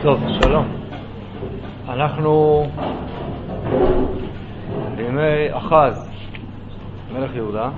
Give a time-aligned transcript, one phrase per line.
[0.00, 0.68] טוב, שלום.
[1.88, 2.64] אנחנו
[4.96, 6.10] בימי אחז,
[7.12, 7.68] מלך יהודה,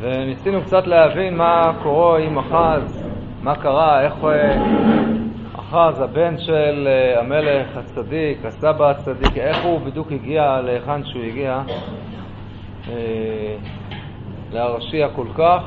[0.00, 3.08] וניסינו קצת להבין מה קורה עם אחז,
[3.42, 4.14] מה קרה, איך
[5.58, 11.62] אחז, הבן של אה, המלך הצדיק, הסבא הצדיק, איך הוא בדיוק הגיע להיכן שהוא הגיע,
[12.88, 13.56] אה,
[14.52, 15.62] להרשיע כל כך,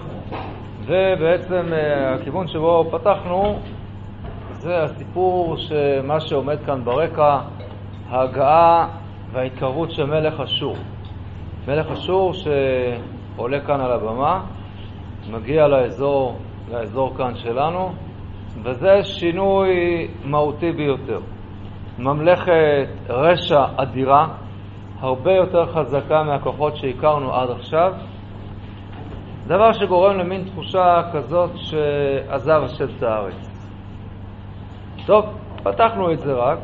[0.86, 3.60] ובעצם אה, הכיוון שבו פתחנו
[4.64, 7.40] זה הסיפור שמה שעומד כאן ברקע,
[8.10, 8.88] ההגעה
[9.32, 10.76] וההתקרבות של מלך אשור.
[11.68, 14.42] מלך אשור שעולה כאן על הבמה,
[15.32, 16.38] מגיע לאזור,
[16.72, 17.92] לאזור כאן שלנו,
[18.64, 21.20] וזה שינוי מהותי ביותר.
[22.00, 24.28] ממלכת רשע אדירה,
[25.00, 27.94] הרבה יותר חזקה מהכוחות שהכרנו עד עכשיו,
[29.48, 33.53] דבר שגורם למין תחושה כזאת שעזב השם את הארץ.
[35.06, 35.26] טוב,
[35.64, 36.60] פתחנו את זה רק.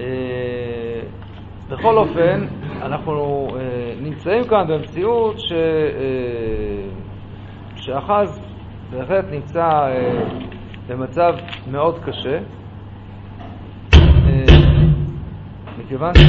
[0.00, 0.06] אה,
[1.68, 2.46] בכל אופן,
[2.82, 5.52] אנחנו אה, נמצאים כאן במציאות ש...
[5.52, 5.58] אה,
[7.76, 8.40] שאחז
[8.90, 9.88] בהחלט נמצא
[10.88, 11.34] במצב
[11.70, 12.38] מאוד קשה,
[15.78, 16.20] מכיוון, ש...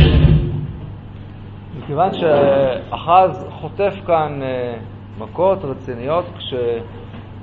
[1.78, 4.40] מכיוון שאחז חוטף כאן
[5.18, 6.54] מכות רציניות כש...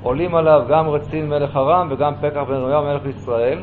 [0.07, 3.59] עולים עליו גם רצין מלך ארם וגם פקח בן ראויה מלך ישראל,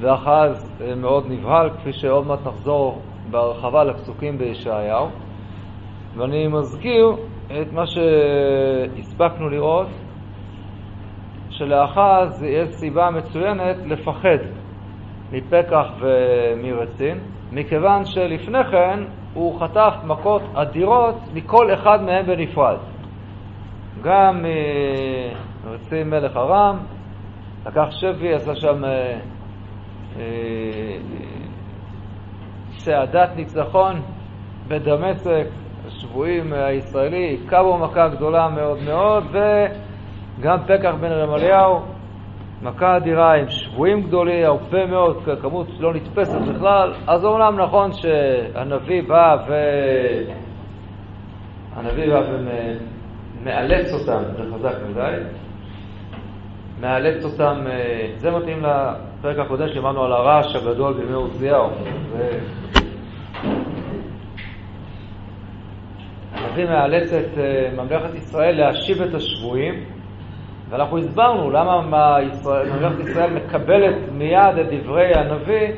[0.00, 5.08] ואחז אה, מאוד נבהל, כפי שעוד מעט נחזור בהרחבה לפסוקים בישעיהו.
[6.16, 7.16] ואני מזכיר
[7.46, 9.86] את מה שהספקנו לראות,
[11.50, 14.38] שלאחז יש סיבה מצוינת לפחד
[15.32, 17.18] מפקח ומרצין,
[17.52, 19.00] מכיוון שלפני כן
[19.34, 22.76] הוא חטף מכות אדירות מכל אחד מהם בנפרד.
[24.02, 24.44] גם
[25.64, 26.78] רצי אה, מלך ארם,
[27.66, 29.18] לקח שבי, עשה שם אה,
[32.88, 34.02] אה, ניצחון
[34.68, 35.46] בדמשק,
[35.86, 41.80] השבויים הישראלי, היכה בו מכה גדולה מאוד מאוד, וגם פקח בן רמליהו,
[42.62, 46.92] מכה אדירה עם שבויים גדולים, הרבה מאוד, כמות לא נתפסת בכלל.
[47.06, 49.54] אז אומנם נכון שהנביא בא ו...
[51.76, 52.20] הנביא בא
[53.44, 55.16] מאלץ אותם, זה חזק מדי,
[56.80, 61.68] מאלץ אותם, אה, זה מתאים לפרק הקודם שאמרנו על הרעש הגדול בימי עוזיהו.
[66.32, 69.74] הנביא מאלץ את אה, ממלכת ישראל להשיב את השבויים,
[70.70, 75.68] ואנחנו הסברנו למה ממלכת ישראל מקבלת מיד את דברי הנביא,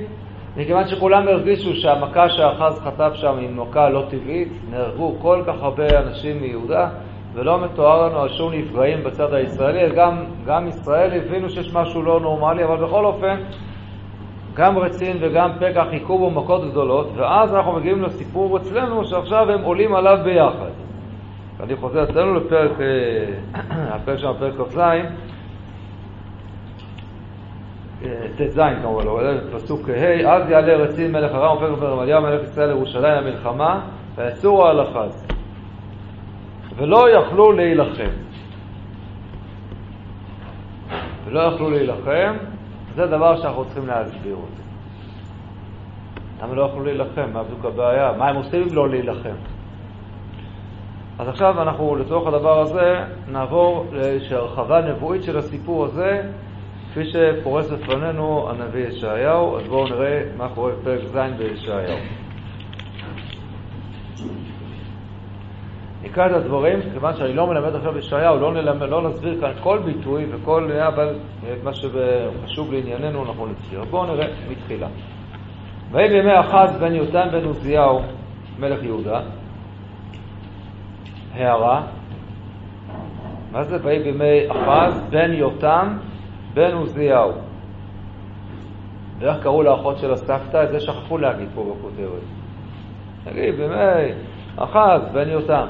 [0.56, 5.98] מכיוון שכולם הרגישו שהמכה שאחז חטף שם היא מכה לא טבעית, נהרגו כל כך הרבה
[5.98, 6.88] אנשים מיהודה,
[7.34, 12.20] ולא מתואר לנו על שום נפגעים בצד הישראלי, גם, גם ישראל הבינו שיש משהו לא
[12.20, 13.36] נורמלי, אבל בכל אופן,
[14.54, 19.62] גם רצין וגם פקח חיכו בו מכות גדולות, ואז אנחנו מגיעים לסיפור אצלנו שעכשיו הם
[19.62, 20.70] עולים עליו ביחד.
[21.60, 23.24] אני חוזר אצלנו לפרק, אה,
[23.94, 24.98] הפרק שלנו, פרק כ"ז, אה,
[28.36, 29.20] ט"ז כמובן, לא,
[29.52, 33.80] פסוק ה', אז יעלה רצין מלך ארם ופרק ברמליה מלך ישראל לירושלים למלחמה,
[34.16, 35.31] ויצורו על אחז.
[36.76, 38.10] ולא יכלו להילחם.
[41.24, 42.34] ולא יכלו להילחם,
[42.94, 44.62] זה דבר שאנחנו צריכים להסביר אותו.
[46.42, 47.30] למה לא יכלו להילחם?
[47.32, 48.12] מה בדיוק הבעיה?
[48.18, 49.34] מה הם עושים אם לא להילחם?
[51.18, 56.22] אז עכשיו אנחנו לצורך הדבר הזה נעבור לאיזושהי הרחבה נבואית של הסיפור הזה,
[56.90, 61.98] כפי שפורס לפנינו הנביא ישעיהו, אז בואו נראה מה קורה בפרק ז' בישעיהו.
[66.02, 69.78] נקרא את הדברים, כיוון שאני לא מלמד עכשיו ישעיהו, לא, נלמד, לא נסביר כאן כל
[69.78, 71.14] ביטוי וכל, אבל
[71.52, 73.84] את מה שחשוב לענייננו אנחנו נסביר.
[73.90, 74.86] בואו נראה מתחילה.
[75.90, 78.00] ויהי בימי אחז בן יותם בן עוזיהו,
[78.58, 79.20] מלך יהודה,
[81.34, 81.82] הערה,
[83.52, 85.98] מה זה ויהי בימי אחז בן יותם
[86.54, 87.32] בן עוזיהו?
[89.18, 90.64] ואיך קראו לאחות של הסבתא?
[90.64, 92.22] את זה שכחו להגיד פה בכותרת.
[93.26, 94.12] נגיד, בימי
[94.56, 95.66] אחז בן יותם.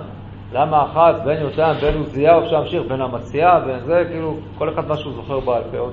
[0.53, 4.89] למה אחת, בן יותם, בן עוזיהו, אפשר להמשיך, בן המציאה, בן זה, כאילו, כל אחד
[4.89, 5.93] מה שהוא זוכר בעל פה עוד.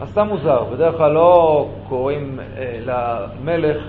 [0.00, 3.82] אז סתם מוזר, בדרך כלל לא קוראים אה, למלך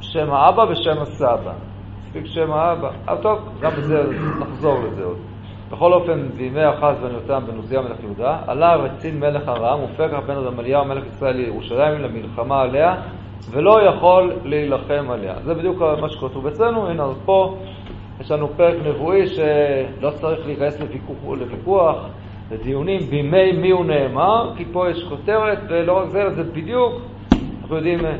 [0.00, 1.52] שם האבא ושם הסבא.
[2.02, 2.90] מספיק שם האבא.
[3.08, 4.02] אבל טוב, גם בזה
[4.40, 5.18] נחזור לזה עוד.
[5.70, 10.18] בכל אופן, בימי אחז בן יותם בן עוזיהו מלך יהודה, עלה רצין מלך ארם ופקח
[10.26, 12.96] בן רמליהו מלך ישראל לירושלים למלחמה עליה,
[13.50, 15.34] ולא יכול להילחם עליה.
[15.44, 16.88] זה בדיוק מה שכתוב אצלנו.
[16.88, 17.56] הנה, אז פה
[18.20, 22.06] יש לנו פרק נבואי שלא צריך להיכנס לוויכוח, לוויכוח
[22.50, 26.92] זה דיונים בימי מי הוא נאמר, כי פה יש כותרת, ולא רק זה, זה בדיוק,
[27.62, 28.16] אנחנו יודעים אה,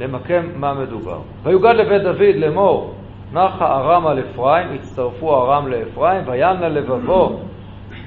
[0.00, 1.18] למקם מה מדובר.
[1.42, 2.94] ויוגד לבית דוד לאמור,
[3.32, 7.40] נחה ארם על אפרים, הצטרפו ארם לאפרים, וינא לבבו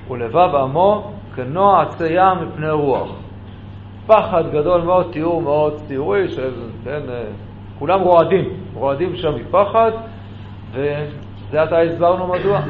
[0.10, 3.23] ולבב עמו כנוע עצי ים מפני רוח.
[4.08, 6.54] פחד גדול מאוד, תיאור מאוד ציורי, של,
[6.84, 7.24] כן, אה,
[7.80, 9.92] כולם רועדים, רועדים שם מפחד,
[10.72, 12.62] וזה עתה הסברנו מדוע.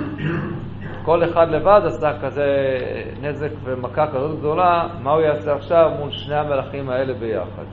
[1.05, 2.77] כל אחד לבד עשה כזה
[3.21, 7.63] נזק ומכה כזאת גדולה, מה הוא יעשה עכשיו מול שני המלאכים האלה ביחד?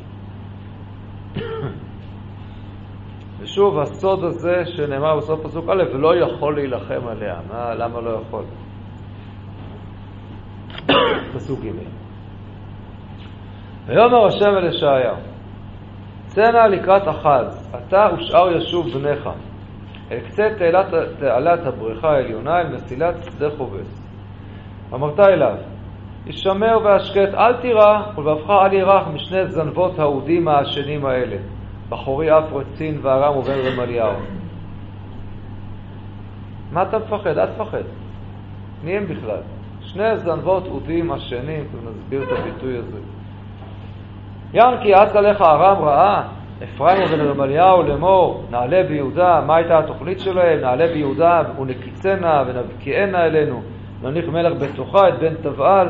[3.40, 7.36] ושוב, הסוד הזה שנאמר בסוף פסוק א', ולא יכול להילחם עליה.
[7.52, 8.44] מה, למה לא יכול?
[11.34, 12.09] פסוק ג'
[13.90, 15.16] ויאמר השם אל ישעיהו,
[16.26, 19.28] צא נא לקראת אחז, אתה ושאר ישוב בניך,
[20.10, 20.86] אל קצה תעלת,
[21.18, 24.06] תעלת הבריכה העליונה, אל מסילת שדה חובס.
[24.94, 25.56] אמרת אליו,
[26.26, 31.36] הישמר והשקט, אל תירא, ולבבך אל ירח משני זנבות האודים העשנים האלה,
[31.88, 34.12] בחורי אף רצין וארם ובן רמליהו.
[36.72, 37.38] מה אתה מפחד?
[37.38, 37.82] אל תפחד.
[38.84, 39.40] מי הם בכלל?
[39.80, 42.98] שני זנבות אודים עשנים, נסביר את הביטוי הזה.
[44.54, 46.22] ינקי אץ עליך ארם רעה,
[46.64, 50.60] אפרים ובן רמליהו לאמור, נעלה ביהודה, מה הייתה התוכנית שלהם?
[50.60, 53.62] נעלה ביהודה ונקיצנה ונבקיענה אלינו,
[54.02, 55.88] נניח מלך בתוכה את בן תבעל.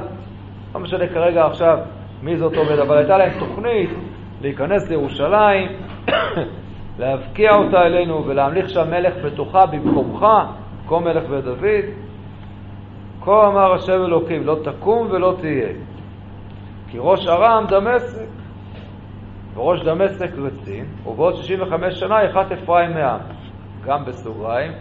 [0.75, 1.79] לא משנה כרגע עכשיו
[2.23, 3.91] מי זאת עומד, אבל הייתה להם תוכנית
[4.41, 5.69] להיכנס לירושלים,
[6.99, 10.27] להבקיע אותה אלינו ולהמליך שם מלך בתוכה במקומך,
[10.83, 11.85] במקום מלך בית דוד.
[13.21, 15.69] כה אמר השם אלוקים, לא תקום ולא תהיה.
[16.89, 18.40] כי ראש ארם דמשק,
[19.55, 23.20] וראש דמשק רצין, ובעוד 65 שנה יחת אפרים מעם.
[23.85, 24.73] גם בסוגריים,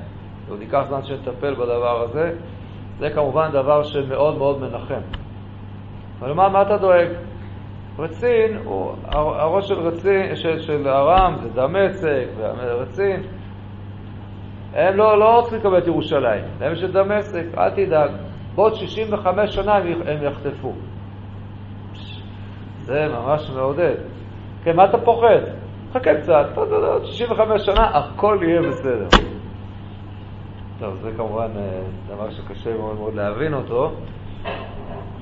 [0.48, 2.31] ועוד ייקח זמן שנטפל בדבר הזה,
[3.00, 5.01] זה כמובן דבר שמאוד מאוד מנחם.
[6.19, 7.07] אבל מה, מה אתה דואג?
[8.00, 13.24] רצין, הוא, הראש של רצין, של, של ארם זה דמשק, ורצין,
[14.74, 18.12] הם לא, לא רוצים לקבל את ירושלים, הם של דמשק, אל תדאג,
[18.56, 20.74] בעוד 65 שנה הם יחטפו.
[22.77, 23.95] זה ממש מעודד.
[24.64, 25.40] כן, מה אתה פוחד?
[25.94, 29.08] חכה קצת, עוד 65 שנה, הכל יהיה בסדר.
[30.80, 33.92] טוב, זה כמובן אה, דבר שקשה מאוד מאוד להבין אותו.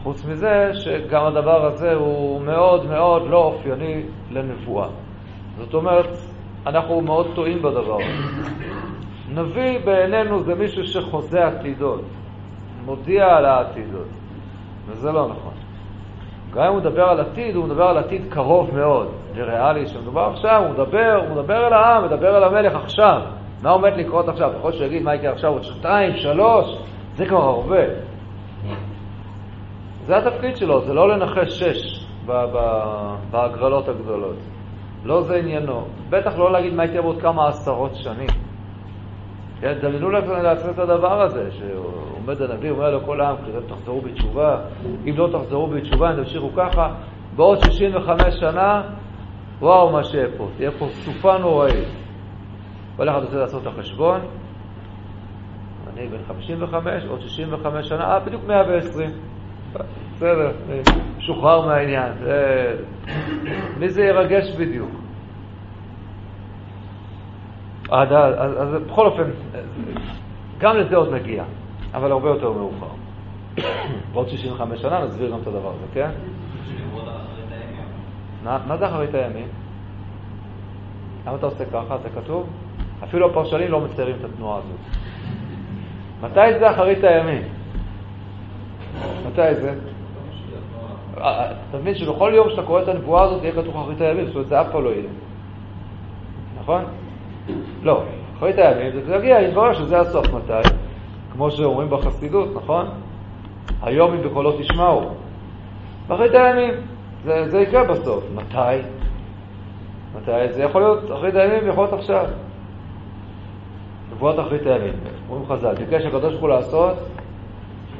[0.03, 4.87] חוץ מזה, שגם הדבר הזה הוא מאוד מאוד לא אופייני לנבואה.
[5.57, 6.09] זאת אומרת,
[6.65, 8.49] אנחנו מאוד טועים בדבר הזה.
[9.33, 12.01] נביא בעינינו זה מישהו שחוזה עתידות,
[12.85, 14.07] מודיע על העתידות,
[14.87, 15.66] וזה לא נכון.
[16.53, 20.63] גם אם הוא מדבר על עתיד, הוא מדבר על עתיד קרוב מאוד, וריאלי, שמדובר עכשיו,
[20.63, 23.21] הוא מדבר, הוא מדבר אל העם, מדבר אל המלך עכשיו.
[23.63, 24.49] מה עומד לקרות עכשיו?
[24.57, 26.77] יכול להיות שהוא יגיד מה יקרה עכשיו עוד שנתיים, שלוש,
[27.15, 27.83] זה כבר הרבה.
[30.05, 32.05] זה התפקיד שלו, זה לא לנחש שש
[33.31, 34.35] בהגרלות הגדולות.
[35.05, 35.85] לא זה עניינו.
[36.09, 38.27] בטח לא להגיד מה יקרה בעוד כמה עשרות שנים.
[39.61, 44.59] כן, דמיינו לעצמם את הדבר הזה, שעומד הנביא, אומר לכל העם, כדי תחזרו בתשובה,
[45.05, 46.95] אם לא תחזרו בתשובה, אם תמשיכו ככה,
[47.35, 48.81] בעוד 65 שנה,
[49.59, 51.87] וואו מה שיהיה פה, תהיה פה סופה נוראית.
[52.97, 54.19] כל אחד רוצה לעשות את החשבון,
[55.93, 59.09] אני בן 55, עוד 65 שנה, אה, בדיוק 120.
[60.13, 60.51] בסדר,
[61.19, 62.13] שוחרר מהעניין.
[63.79, 65.06] מי זה ירגש בדיוק?
[67.89, 69.23] אז, אז, אז בכל אופן,
[70.57, 71.43] גם לזה עוד נגיע,
[71.93, 72.87] אבל הרבה יותר מאוחר.
[74.13, 76.09] בעוד 65 שנה נסביר גם את הדבר הזה, כן?
[78.43, 79.47] מה זה אחרית הימים?
[81.27, 81.97] למה אתה עושה ככה?
[82.03, 82.49] זה כתוב?
[83.03, 84.79] אפילו הפרשנים לא מציירים את התנועה הזאת.
[86.21, 87.41] מתי זה אחרית הימים?
[89.27, 89.75] מתי זה?
[91.13, 94.47] אתה מבין שבכל יום שאתה קורא את הנבואה הזאת יהיה כתוב אחרית הימים, זאת אומרת
[94.47, 95.09] זה אף פעם לא יהיה.
[96.61, 96.83] נכון?
[97.83, 98.03] לא.
[98.37, 100.69] אחרית הימים זה יגיע, יתברר שזה הסוף מתי,
[101.33, 102.85] כמו שאומרים בחסידות, נכון?
[103.81, 105.01] היום אם בקולו תשמעו.
[106.09, 106.73] אחרית הימים,
[107.23, 108.23] זה, זה יקרה בסוף.
[108.35, 108.87] מתי?
[110.15, 110.53] מתי?
[110.53, 112.25] זה יכול להיות אחרית הימים, יכול להיות עכשיו.
[114.11, 114.93] נבואת אחרית הימים.
[115.29, 116.95] אומרים חז"ל, ביקש הקדוש ברוך הוא לעשות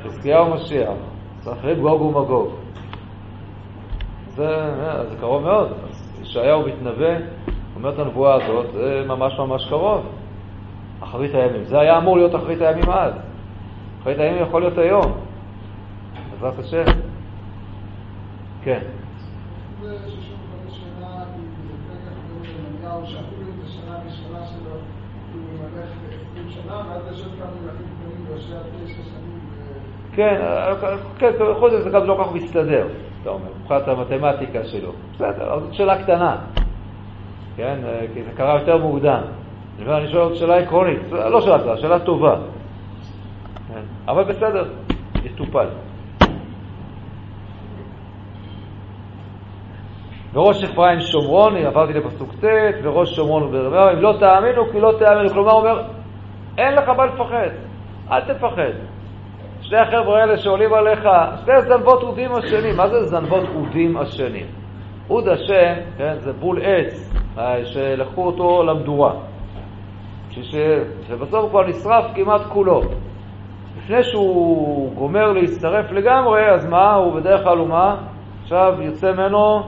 [0.04, 0.94] חזקיהו משיח,
[1.42, 2.50] סחריב גוג ומגוג.
[4.36, 4.74] זה,
[5.10, 5.74] זה קרוב מאוד.
[6.22, 7.16] ישעיהו מתנבא,
[7.78, 10.06] אומר את הנבואה הזאת, זה ממש ממש קרוב.
[11.00, 11.64] אחרית הימים.
[11.64, 13.14] זה היה אמור להיות אחרית הימים אז.
[14.02, 15.12] אחרית הימים יכול להיות היום.
[16.32, 16.84] בעזרת השם.
[18.64, 18.80] כן.
[30.12, 30.42] כן,
[31.18, 32.88] כן, חוץ מזה זה גם לא כל כך מסתדר,
[33.22, 34.92] אתה אומר, מבחינת המתמטיקה שלו.
[35.14, 36.38] בסדר, זאת שאלה קטנה,
[37.58, 37.80] כן,
[38.14, 39.22] כי זה קרה יותר מוקדם.
[39.88, 42.36] אני שואל שאלה עקרונית, לא שאלה קטנה, שאלה טובה.
[43.68, 44.66] כן, אבל בסדר,
[45.24, 45.68] יטופל.
[50.34, 52.46] וראש אפרים שומרון, עברתי לפסוק ט',
[52.84, 55.30] וראש שומרון וברמר, אם לא תאמינו כי לא תאמינו.
[55.30, 55.84] כלומר, הוא אומר,
[56.58, 57.50] אין לך מה לפחד,
[58.12, 58.72] אל תפחד.
[59.62, 61.08] שני החבר'ה האלה שעולים עליך,
[61.46, 62.78] שני זנבות אודים השנים.
[62.78, 64.46] מה זה זנבות אודים השנים?
[65.10, 67.27] אוד השם, כן, זה בול עץ, אה,
[67.66, 69.14] שלקחו אותו למדורה.
[71.08, 72.82] שבסוף כבר נשרף כמעט כולו.
[73.78, 76.94] לפני שהוא גומר להצטרף לגמרי, אז מה?
[76.94, 77.96] הוא בדרך כלל הוא מה?
[78.44, 79.64] עכשיו יוצא ממנו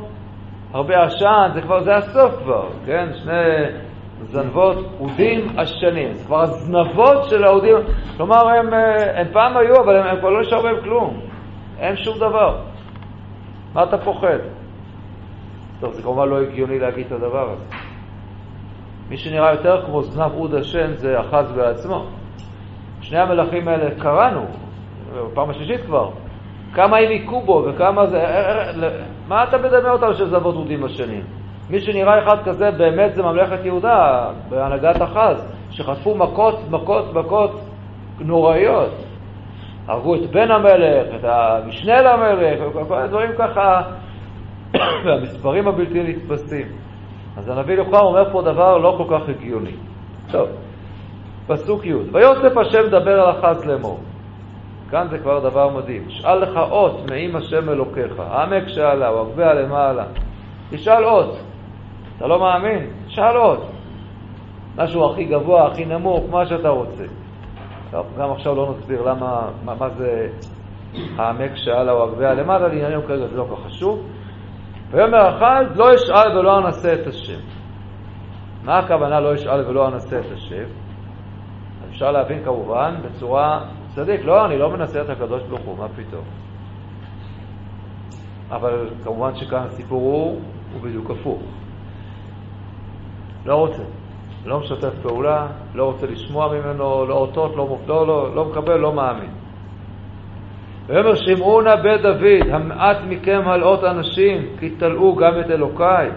[0.73, 3.09] הרבה עשן, זה כבר, זה הסוף כבר, כן?
[3.13, 3.65] שני
[4.23, 6.13] זנבות אודים עשנים.
[6.13, 7.75] זה כבר הזנבות של האודים,
[8.17, 8.73] כלומר, הם,
[9.15, 11.19] הם פעם היו, אבל הם, הם כבר לא נשאר בהם כלום.
[11.79, 12.57] אין שום דבר.
[13.73, 14.37] מה אתה פוחד?
[15.79, 17.63] טוב, זה כמובן לא הגיוני להגיד את הדבר הזה.
[19.09, 22.05] מי שנראה יותר כמו זנב אוד השן זה אחז בעצמו.
[23.01, 24.45] שני המלכים האלה קראנו,
[25.31, 26.09] בפעם השלישית כבר,
[26.73, 28.25] כמה הם היכו בו וכמה זה...
[29.27, 31.23] מה אתה מדמה אותם של זבות אודים השנים?
[31.69, 37.61] מי שנראה אחד כזה באמת זה ממלכת יהודה, בהנהגת אחז, שחטפו מכות, מכות, מכות
[38.19, 38.91] נוראיות.
[39.87, 43.81] הרגו את בן המלך, את המשנה למלך, וכל מיני דברים ככה,
[45.05, 46.67] והמספרים הבלתי נתפסים.
[47.37, 49.71] אז הנביא לוחם אומר פה דבר לא כל כך הגיוני.
[50.31, 50.49] טוב,
[51.47, 53.99] פסוק י' ויוסף השם דבר על אחז לאמור.
[54.89, 56.03] כאן זה כבר דבר מדהים.
[56.09, 60.03] שאל לך אות מעם השם אלוקיך, העמק שאלה, או למעלה.
[60.69, 61.37] תשאל אות.
[62.17, 62.87] אתה לא מאמין?
[63.07, 63.65] שאל אות.
[64.75, 67.03] משהו הכי גבוה, הכי נמוך, מה שאתה רוצה.
[67.91, 70.29] טוב, גם עכשיו לא נסביר למה, מה, מה זה
[71.17, 74.01] העמק שאלה או הגביה למעלה, לעניינים כרגע זה לא כל כך חשוב.
[74.91, 77.39] ויאמר אחז לא אשאל ולא אנסה את השם.
[78.63, 80.65] מה הכוונה לא אשאל ולא אנסה את השם?
[81.89, 83.65] אפשר להבין כמובן בצורה
[83.95, 86.23] צדיק, לא, אני לא מנסה את הקדוש ברוך הוא, מה פתאום.
[88.51, 90.41] אבל כמובן שכאן הסיפור הוא,
[90.73, 91.41] הוא בדיוק הפוך.
[93.45, 93.83] לא רוצה,
[94.45, 98.93] לא משתף פעולה, לא רוצה לשמוע ממנו, לא אותות, לא, לא, לא, לא מקבל, לא
[98.93, 99.38] מאמין.
[100.89, 106.09] ויאמר שמעו נא בית דוד, המעט מכם הלאות אנשים, כי תלאו גם את אלוקיי.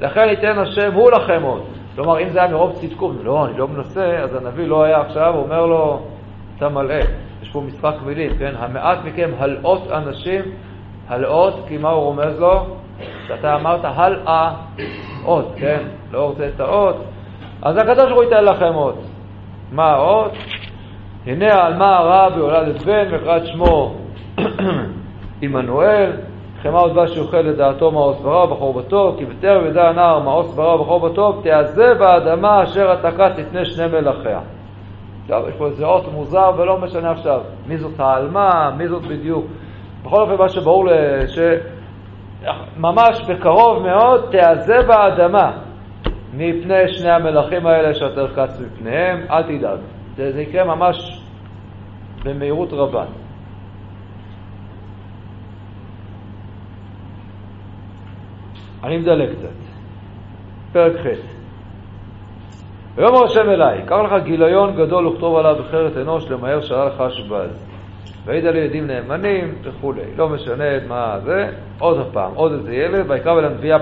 [0.00, 1.62] לכן ייתן השם הוא לכם עוד.
[1.94, 5.34] כלומר, אם זה היה מרוב צדקות, לא, אני לא מנסה, אז הנביא לא היה עכשיו,
[5.36, 6.02] אומר לו,
[6.56, 6.94] אתה מלא.
[7.42, 8.54] יש פה משחק מילים, כן?
[8.58, 10.42] המעט מכם הלאות אנשים,
[11.08, 12.66] הלאות, כי מה הוא רומז לו?
[13.28, 14.52] שאתה אמרת הלאה
[15.24, 15.82] אות, כן?
[16.12, 16.96] לא רוצה את האות,
[17.62, 18.98] אז הקדוש ברוך הוא ייתן לכם אות.
[19.72, 20.32] מה האות?
[21.26, 23.94] הנה על מה הרע בהולדת בן וקראת שמו
[25.42, 26.12] עמנואל,
[26.62, 30.74] חמא עוד בא שיוכל לדעתו מעוש ברא ובחור בטוב, כי בטרם ידע הנער מעוש ברא
[30.74, 34.40] ובחור בטוב, תעזב האדמה אשר עתקה תתנה שני מלאכיה.
[35.22, 39.44] עכשיו, יש פה איזה אות מוזר ולא משנה עכשיו מי זאת העלמה, מי זאת בדיוק.
[40.04, 40.88] בכל אופן, מה שברור
[42.76, 45.52] שממש בקרוב מאוד תעזב האדמה
[46.34, 49.78] מפני שני המלכים האלה שאתה קץ מפניהם, אל תדאג.
[50.16, 51.22] זה, יקרה ממש
[52.24, 53.04] במהירות רבה.
[58.84, 59.48] אני מדלג קצת.
[60.72, 61.06] פרק ח'
[62.96, 67.66] ויאמר השם אליי, קח לך גיליון גדול וכתוב עליו בחרת אנוש למהר שעה לך שבז.
[68.24, 70.02] והעיד על ילדים נאמנים וכולי.
[70.16, 73.78] לא משנה מה זה, עוד פעם, עוד איזה ילד, ויקרא אל הנביאה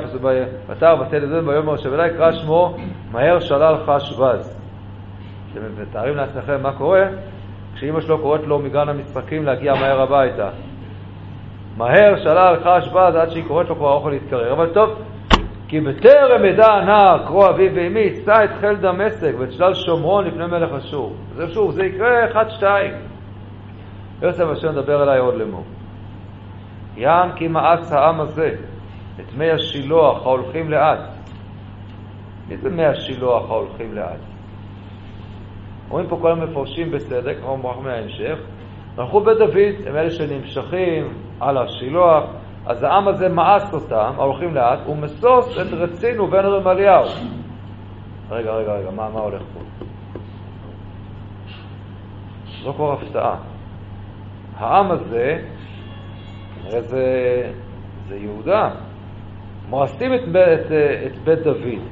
[0.68, 2.76] ותר ותל אדון ויאמר השם אליי, קרא שמו
[3.12, 4.62] מהר שלל חשבז.
[5.52, 7.04] אתם מתארים לעצמכם מה קורה
[7.75, 10.50] כשאימא שלו קוראת לו מגן המשחקים להגיע מהר הביתה.
[11.76, 14.52] מהר שלל חשבז עד שהיא קוראת לו כבר האוכל להתקרר.
[14.52, 14.90] אבל טוב,
[15.68, 20.47] כי בטרם ידע הנער קרוא אביו ואמי, שא את חיל דמשק ואת שלל שומרון לפני
[20.47, 21.12] מלך אשור.
[21.35, 22.94] זה שוב, זה יקרה אחד, שתיים.
[24.23, 25.64] יוסף השם מדבר אליי עוד לאמור.
[26.97, 28.54] יען כי מאס העם הזה
[29.21, 31.00] את מי השילוח ההולכים לאט.
[32.49, 34.31] מי זה מי השילוח ההולכים לאט?
[35.92, 38.38] אומרים פה כל המפרשים בצדק, כמו מוכרח מההמשך,
[38.99, 41.08] הלכו בית דוד, הם אלה שנמשכים
[41.40, 42.25] על השילוח,
[42.66, 47.04] אז העם הזה מאס אותם, ההולכים לאט, ומסוס את רצינו בן רמליהו.
[48.30, 49.61] רגע, רגע, רגע, מה, מה הולך פה?
[52.62, 53.37] זו כבר הפתעה.
[54.56, 55.38] העם הזה,
[56.54, 57.06] כנראה זה,
[58.08, 58.70] זה יהודה,
[59.68, 60.72] מואסים את, את,
[61.06, 61.82] את בית דוד,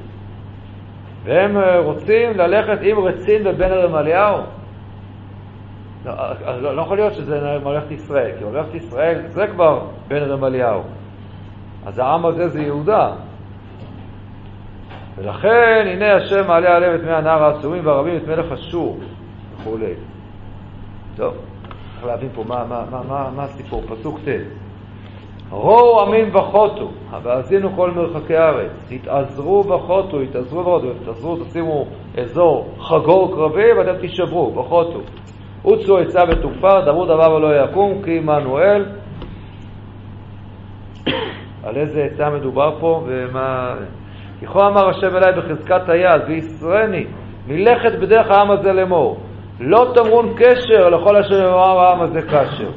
[1.23, 4.37] והם רוצים ללכת עם רצין ובן רמליהו.
[6.05, 6.13] לא,
[6.61, 10.81] לא, לא יכול להיות שזה ממלכת ישראל, כי ממלכת ישראל זה כבר בן רמליהו.
[11.85, 13.13] אז העם הזה זה יהודה.
[15.17, 18.99] ולכן, הנה השם מעלה עליהם את מי הנער העצומים והרבים את מלך אשור
[19.55, 19.93] וכולי.
[21.15, 21.33] טוב,
[21.93, 24.60] צריך להבין פה מה, מה, מה, מה, מה הסיפור, פסוק ט'
[25.51, 26.89] ראו עמים וחוטו,
[27.23, 31.85] והאזינו כל מרחקי הארץ, תתעזרו וחוטו, התעזרו וחוטו, תתעזרו, תשימו
[32.17, 34.99] אזור חגור קרבי ואתם תישברו, וחוטו.
[35.63, 38.85] עוצו עצה ותופר, דברו דבר ולא יקום, כי עמנואל.
[41.63, 43.75] על איזה עצה מדובר פה ומה...
[44.43, 47.05] ככל אמר השם אליי בחזקת היד, וישרני,
[47.47, 49.17] מלכת בדרך העם הזה לאמור.
[49.59, 52.69] לא תמרון קשר לכל אשר יאמר העם הזה קשר.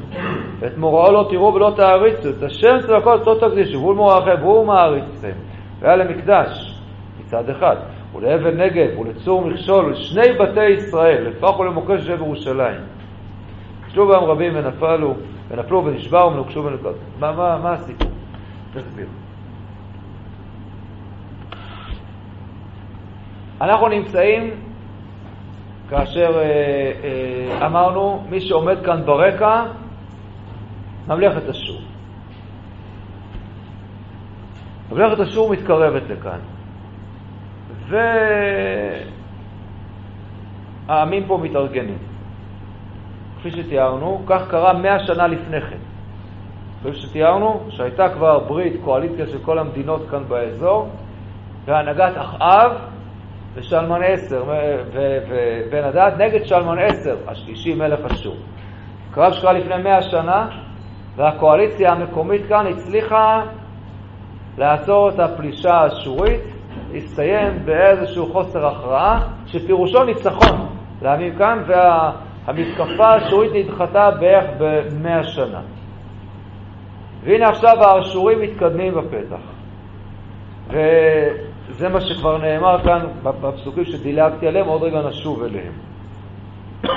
[0.65, 5.31] ואת מוראו לא תראו ולא תעריצו, את השם צבקות לא תקדישו, והוא מוראכם והוא מעריצכם.
[5.79, 6.81] והיה למקדש
[7.19, 7.75] מצד אחד,
[8.15, 12.79] ולאבן נגב ולצור מכשול, לשני בתי ישראל, לפח ולמוקש של ירושלים.
[13.87, 15.13] נפלו בהם רבים ונפלו,
[15.47, 16.97] ונפלו ונשברו ונוקשו ונקודו.
[17.19, 18.11] מה, מה, מה הסיפור?
[18.73, 19.07] תסביר.
[23.61, 24.51] אנחנו נמצאים
[25.89, 26.41] כאשר אה,
[27.03, 29.63] אה, אמרנו, מי שעומד כאן ברקע,
[31.07, 31.81] ממלכת אשור.
[34.91, 36.39] ממלכת אשור מתקרבת לכאן.
[40.87, 41.97] והעמים פה מתארגנים.
[43.39, 45.77] כפי שתיארנו, כך קרה מאה שנה לפני כן.
[46.79, 50.89] כפי שתיארנו, שהייתה כבר ברית, קואליציה של כל המדינות כאן באזור,
[51.65, 52.71] בהנהגת אחאב
[53.53, 58.35] ושלמן עשר, ובן הדד נגד שלמן עשר, השלישי מלך אשור.
[59.11, 60.47] קרב שקרה לפני מאה שנה,
[61.15, 63.41] והקואליציה המקומית כאן הצליחה
[64.57, 66.41] לעצור את הפלישה האשורית,
[66.95, 70.67] הסתיים באיזשהו חוסר הכרעה, שפירושו ניצחון
[71.01, 75.61] לעמים כאן, והמתקפה האשורית נדחתה בערך במאה שנה.
[77.23, 79.41] והנה עכשיו האשורים מתקדמים בפתח.
[80.67, 85.73] וזה מה שכבר נאמר כאן בפסוקים שדילגתי עליהם, עוד רגע נשוב אליהם.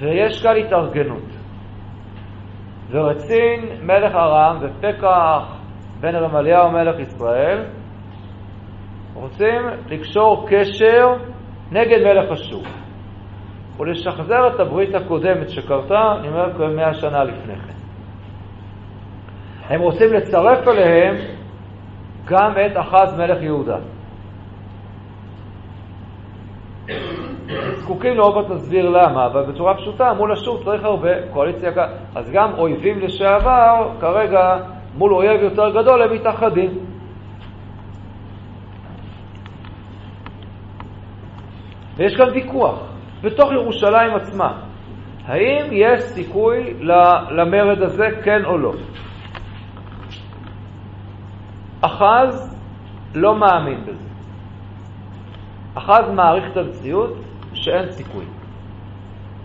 [0.00, 1.33] ויש כאן התארגנות.
[2.90, 5.56] ורצין מלך ארם ופקח
[6.00, 7.64] בן רמליהו מלך ישראל
[9.14, 11.16] רוצים לקשור קשר
[11.72, 12.62] נגד מלך אשור
[13.78, 17.74] ולשחזר את הברית הקודמת שקרתה, אני אומר, כמאה שנה לפני כן.
[19.68, 21.16] הם רוצים לצרף אליהם
[22.24, 23.76] גם את אחז מלך יהודה.
[27.84, 31.70] זקוקים לו, עוד נסביר למה, אבל בצורה פשוטה, מול אשור צריך הרבה קואליציה,
[32.14, 34.56] אז גם אויבים לשעבר, כרגע
[34.94, 36.70] מול אויב יותר גדול הם מתאחדים.
[41.96, 42.78] ויש כאן ויכוח
[43.22, 44.52] בתוך ירושלים עצמה.
[45.26, 46.74] האם יש סיכוי
[47.30, 48.72] למרד הזה, כן או לא?
[51.80, 52.56] אחז
[53.14, 54.08] לא מאמין בזה.
[55.74, 57.23] אחז מעריך את המציאות
[57.54, 58.24] שאין סיכוי.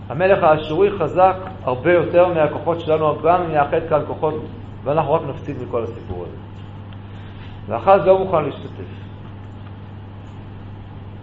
[0.08, 4.34] המלך האשורי חזק הרבה יותר מהכוחות שלנו, גם אם נאחד כאן כוחות
[4.84, 6.36] ואנחנו רק נפסיד מכל הסיפור הזה.
[7.66, 9.00] ואחז לא מוכן להשתתף.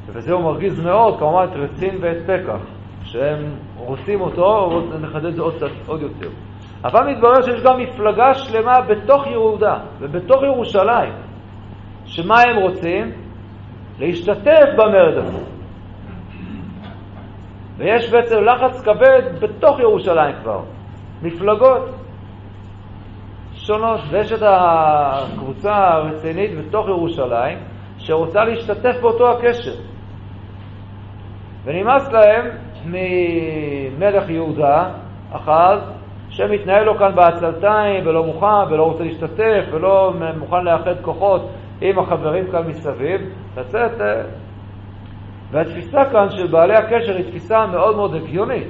[0.08, 2.60] ובזה הוא מרגיז מאוד, כמובן, את רצין ואת פקח,
[3.04, 3.46] שהם
[3.78, 5.54] רוצים אותו, נחדד את זה עוד,
[5.88, 6.30] עוד יותר.
[6.84, 11.14] אבל מתברר שיש גם מפלגה שלמה בתוך יהודה ובתוך ירושלים,
[12.06, 13.12] שמה הם רוצים?
[14.00, 15.57] להשתתף במרד הזה.
[17.78, 20.62] ויש בעצם לחץ כבד בתוך ירושלים כבר,
[21.22, 21.90] מפלגות
[23.54, 27.58] שונות, ויש את הקבוצה הרצינית בתוך ירושלים
[27.98, 29.76] שרוצה להשתתף באותו הקשר.
[31.64, 32.46] ונמאס להם
[32.86, 34.90] ממלך יהודה,
[35.32, 35.80] אחז,
[36.30, 41.50] שמתנהל לו כאן בעצלתיים ולא מוכן ולא רוצה להשתתף ולא מוכן לאחד כוחות
[41.82, 43.22] עם החברים כאן מסביב,
[43.58, 44.02] לצאת...
[45.52, 48.68] והתפיסה כאן של בעלי הקשר היא תפיסה מאוד מאוד הגיונית.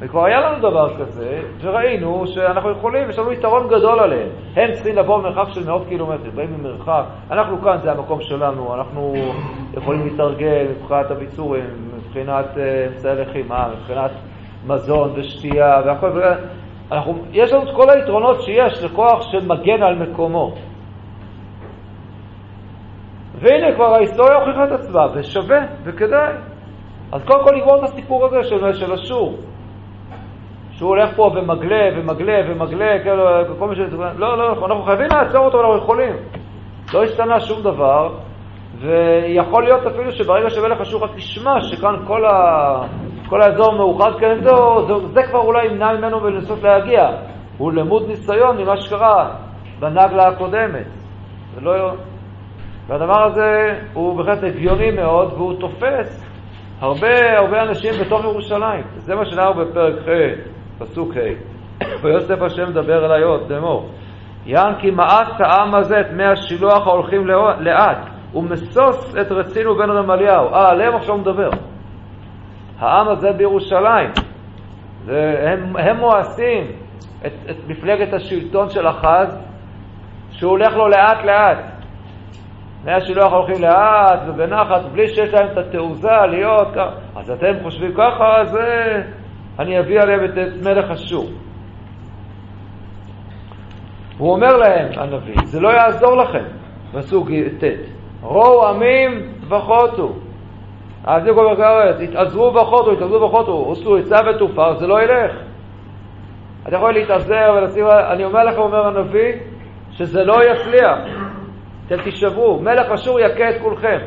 [0.00, 4.28] וכבר היה לנו דבר כזה, וראינו שאנחנו יכולים, יש לנו יתרון גדול עליהם.
[4.56, 9.14] הם צריכים לבוא במרחק של מאות קילומטרים, באים ממרחק, אנחנו כאן, זה המקום שלנו, אנחנו
[9.74, 11.64] יכולים להתארגן מבחינת הביצורים,
[11.96, 14.10] מבחינת אה, אמצעי לחימה, מבחינת
[14.66, 16.22] מזון ושתייה והכל,
[16.92, 20.54] אנחנו, יש לנו את כל היתרונות שיש לכוח שמגן על מקומו.
[23.40, 26.32] והנה כבר ההיסטוריה הוכיחה את עצמה, ושווה, וכדאי.
[27.12, 29.36] אז קודם כל לגמור את הסיפור הזה של, של אשור.
[30.70, 33.24] שהוא הולך פה ומגלה ומגלה ומגלה, כאילו,
[33.58, 33.78] כל מי ש...
[34.16, 36.16] לא, לא, אנחנו חייבים לעצור אותו, אנחנו יכולים.
[36.94, 38.14] לא השתנה שום דבר,
[38.78, 42.82] ויכול להיות אפילו שברגע שמלך אשור רק תשמע שכאן כל, ה...
[43.28, 47.08] כל האזור מאוחד כנגדו, זה, זה כבר אולי ימנע ממנו לנסות להגיע.
[47.58, 49.30] הוא למוד ניסיון ממה שקרה
[49.80, 50.86] בנגלה הקודמת.
[51.54, 51.92] ולא...
[52.90, 56.26] והדבר הזה הוא בהחלט הגיוני מאוד, והוא תופס
[56.80, 58.84] הרבה הרבה אנשים בתוך ירושלים.
[58.96, 60.08] זה מה שנאמר בפרק ח',
[60.78, 63.88] פסוק ה', ויוסף השם מדבר אליי עוד, לאמור.
[64.46, 67.26] יען כי מאס העם הזה את מי השילוח ההולכים
[67.58, 67.98] לאט,
[68.34, 70.54] ומסוס את רצינו בן רמליהו.
[70.54, 71.50] אה, עליהם עכשיו מדבר.
[72.78, 74.10] העם הזה בירושלים,
[75.04, 76.64] זה, הם, הם מואסים
[77.26, 79.38] את, את מפלגת השלטון של אחז,
[80.30, 81.79] שהוא הולך לו לאט לאט.
[82.84, 86.90] מי השילוח הולכים לאט ובנחת, בלי שיש להם את התעוזה להיות ככה.
[87.16, 89.02] אז אתם חושבים ככה, אז אה,
[89.58, 90.30] אני אביא עליהם את,
[90.64, 91.26] מלך אשור.
[94.18, 96.44] הוא אומר להם, הנביא, זה לא יעזור לכם,
[96.92, 97.28] פסוק
[97.60, 97.64] ט',
[98.22, 100.12] רואו עמים וחוטו.
[101.04, 105.32] אז זה כל הארץ, התעזרו וחוטו, התעזרו וחוטו, עשו עצה ותופר, זה לא ילך.
[106.68, 109.32] אתה יכול להתעזר ולשים, אני אומר לך, אומר הנביא,
[109.90, 110.98] שזה לא יצליח.
[111.92, 113.98] אתם תישברו, מלך אשור יכה את כולכם.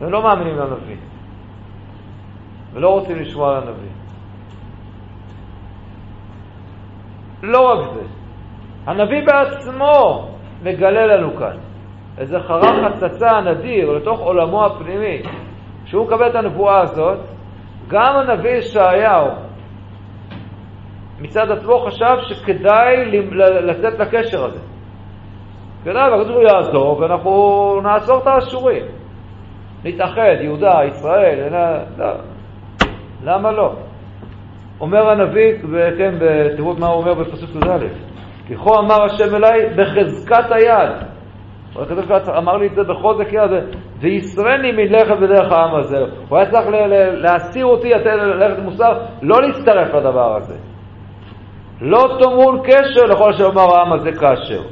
[0.00, 0.96] הם לא מאמינים לנביא,
[2.72, 3.90] ולא רוצים לשמוע על הנביא.
[7.42, 8.02] לא רק זה,
[8.86, 10.28] הנביא בעצמו
[10.62, 11.56] מגלה לנו כאן
[12.18, 15.22] איזה חרם חצצה נדיר לתוך עולמו הפנימי.
[15.84, 17.18] כשהוא מקבל את הנבואה הזאת,
[17.88, 19.28] גם הנביא ישעיהו
[21.20, 23.22] מצד עצמו חשב שכדאי
[23.62, 24.73] לצאת לקשר הזה.
[25.84, 28.84] כדאי, והכדור יעזור, ואנחנו נעצור את האשורים.
[29.84, 31.48] נתאחד, יהודה, ישראל,
[31.98, 32.06] לא,
[33.24, 33.72] למה לא?
[34.80, 36.14] אומר הנביא, וכן,
[36.56, 37.86] תראו מה הוא אומר בפסוק י"א,
[38.46, 40.90] כי כה אמר השם אליי בחזקת היד.
[42.38, 43.50] אמר לי את זה בחוזק יד,
[44.00, 45.98] וישרני מלכת בדרך העם הזה.
[46.28, 46.66] הוא היה צריך
[47.12, 50.54] להסיר אותי, ללכת מוסר, לא להצטרף לדבר הזה.
[51.80, 54.62] לא תאמרו קשר לכל שאומר העם הזה כאשר.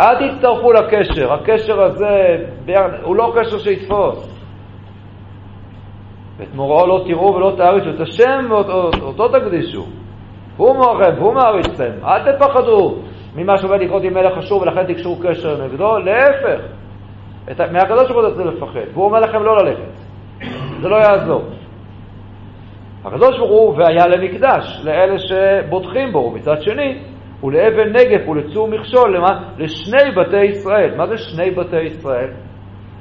[0.00, 2.36] אל תצטרפו לקשר, הקשר הזה
[3.02, 4.32] הוא לא קשר שיתפוס.
[6.38, 9.84] ואת מוראו לא תראו ולא תעריצו, את השם אותו, אותו תקדישו.
[10.56, 12.96] הוא מורכב, הוא מעריץ אתכם, אל תפחדו
[13.36, 16.60] ממה שעובד לקרות עם מלך אשור ולכן תקשרו קשר נגדו, להפך.
[17.50, 19.92] את, מהקדוש ברוך הוא צריך לפחד, והוא אומר לכם לא ללכת,
[20.80, 21.42] זה לא יעזור.
[23.04, 26.98] הקדוש ברוך הוא והיה למקדש, לאלה שבוטחים בו, ומצד שני,
[27.42, 29.40] ולאבן נגף ולצור מכשול, למה?
[29.58, 30.96] לשני בתי ישראל.
[30.96, 32.30] מה זה שני בתי ישראל?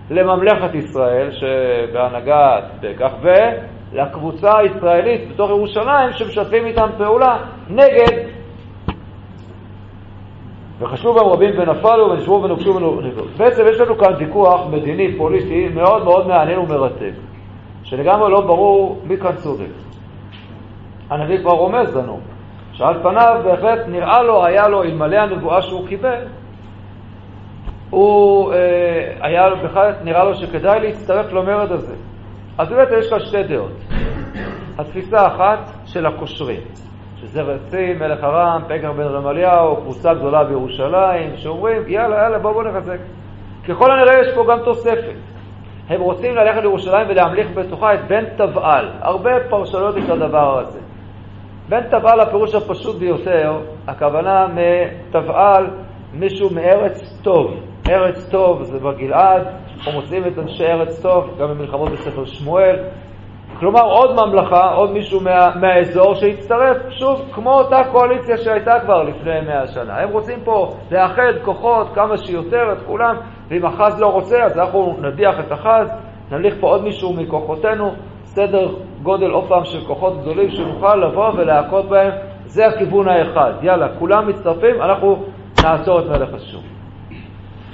[0.10, 7.38] לממלכת ישראל שבהנהגת בכך, ולקבוצה הישראלית בתוך ירושלים שמשתפים איתם פעולה
[7.70, 8.32] נגד
[10.80, 13.26] וחשבו גם רבים ונפלו ונשבו ונוקשו ונוקשו.
[13.38, 17.14] בעצם יש לנו כאן ויכוח מדיני, פוליטי, מאוד מאוד מעניין ומרתק,
[17.84, 19.72] שלגמרי לא ברור מי כאן צודק.
[21.10, 22.20] הנביא כבר רומז לנו,
[22.72, 26.26] שעל פניו בהחלט נראה לו, היה לו, אלמלא הנבואה שהוא קיבל,
[27.90, 28.58] הוא אה,
[29.22, 31.96] היה בכלל נראה לו שכדאי להצטרף למרד הזה.
[32.58, 33.72] אז באמת יש כאן שתי דעות.
[34.78, 36.62] התפיסה האחת של הקושרים,
[37.16, 42.64] שזה רצי, מלך ארם, פגר בן רמליהו, קבוצה גדולה בירושלים, שאומרים, יאללה, יאללה, בואו בוא
[42.64, 42.98] נחזק.
[43.68, 45.16] ככל הנראה יש פה גם תוספת.
[45.90, 48.90] הם רוצים ללכת לירושלים ולהמליך בתוכה את בן תבעל.
[49.02, 50.80] הרבה פרשנויות יש לדבר הזה.
[51.72, 55.68] בן תבעל, הפירוש הפשוט ביותר, הכוונה מתבעל,
[56.14, 57.54] מישהו מארץ טוב.
[57.90, 59.42] ארץ טוב זה בגלעד,
[59.78, 62.76] אנחנו מוצאים את אנשי ארץ טוב, גם במלחמות בספר שמואל.
[63.60, 69.42] כלומר, עוד ממלכה, עוד מישהו מה, מהאזור שהצטרף, שוב, כמו אותה קואליציה שהייתה כבר לפני
[69.48, 70.00] מאה שנה.
[70.00, 73.16] הם רוצים פה לאחד כוחות כמה שיותר, את כולם,
[73.48, 75.88] ואם אחז לא רוצה, אז אנחנו נדיח את אחז,
[76.32, 77.92] נליך פה עוד מישהו מכוחותינו,
[78.34, 82.12] סדר גודל עוד פעם של כוחות גדולים שנוכל לבוא ולהכות בהם,
[82.46, 83.54] זה הכיוון האחד.
[83.62, 85.26] יאללה, כולם מצטרפים, אנחנו
[85.64, 86.64] נעצור את מלך השוק.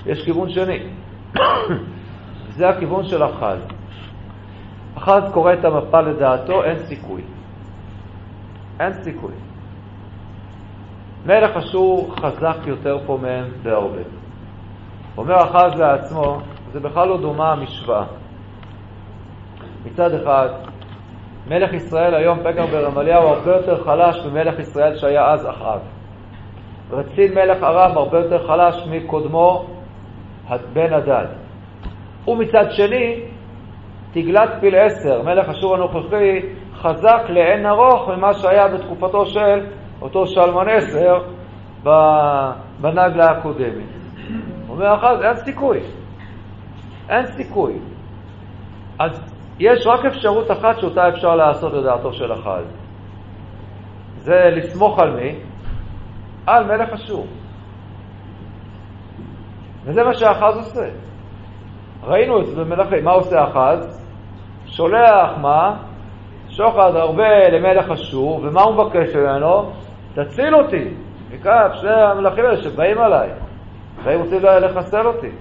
[0.06, 0.80] יש כיוון שני.
[2.58, 3.60] זה הכיוון של אחז.
[4.98, 7.22] אחז קורא את המפה לדעתו, אין סיכוי.
[8.80, 9.34] אין סיכוי.
[11.26, 14.02] מלך אשור חזק יותר פה מהם בהרבה.
[15.18, 16.40] אומר אחז לעצמו,
[16.72, 18.04] זה בכלל לא דומה המשוואה.
[19.86, 20.50] מצד אחד,
[21.48, 25.80] מלך ישראל היום, פגר ברמליהו, הרבה יותר חלש ממלך ישראל שהיה אז אחאב.
[26.92, 29.66] רצין מלך ארם הרבה יותר חלש מקודמו
[30.74, 31.26] בן הדד.
[32.28, 33.22] ומצד שני,
[34.12, 36.40] תגלת פיל עשר, מלך אשור הנוכחי,
[36.76, 39.66] חזק לאין ארוך ממה שהיה בתקופתו של
[40.02, 41.22] אותו שלמון עשר
[42.82, 43.86] בנגלה הקודמת.
[44.70, 45.80] אומר אחז, אין סיכוי.
[47.10, 47.74] אין סיכוי.
[49.00, 52.66] אז יש רק אפשרות אחת שאותה אפשר לעשות לדעתו של אחז.
[54.18, 55.40] זה לסמוך על מי?
[56.48, 57.28] על מלך אשור.
[59.84, 60.90] וזה מה שאחז עושה.
[62.04, 63.04] ראינו את זה במלכים.
[63.06, 64.08] מה עושה אחז?
[64.66, 65.78] שולח מה?
[66.50, 69.72] שוחד הרבה למלך אשור, ומה הוא מבקש ממנו?
[70.14, 70.94] תציל אותי
[71.32, 73.30] מכף שני המלכים האלה שבאים עליי,
[74.04, 75.32] והם רוצים לחסל אותי.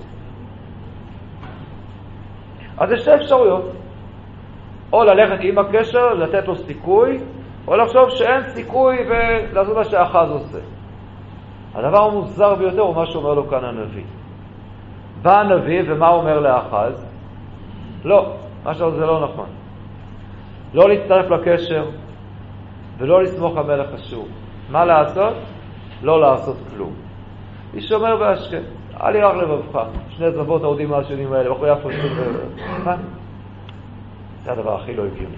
[2.78, 3.75] אז יש שתי אפשרויות.
[4.96, 7.18] או ללכת עם הקשר, לתת לו סיכוי,
[7.68, 10.58] או לחשוב שאין סיכוי ולעשות מה שאחז עושה.
[11.74, 14.04] הדבר המוזר ביותר הוא מה שאומר לו כאן הנביא.
[15.22, 17.06] בא הנביא, ומה אומר לאחז?
[18.04, 18.32] לא,
[18.64, 19.46] מה שאתה זה לא נכון.
[20.74, 21.84] לא להצטרף לקשר
[22.98, 24.26] ולא לסמוך על מלך אשור.
[24.70, 25.34] מה לעשות?
[26.02, 26.92] לא לעשות כלום.
[27.74, 28.62] מי שאומר בהשכם,
[29.02, 31.88] אל ירח לבבך, שני זבות העודים מהשנים האלה, בחור יפו?
[34.46, 35.36] זה הדבר הכי לא הגיוני.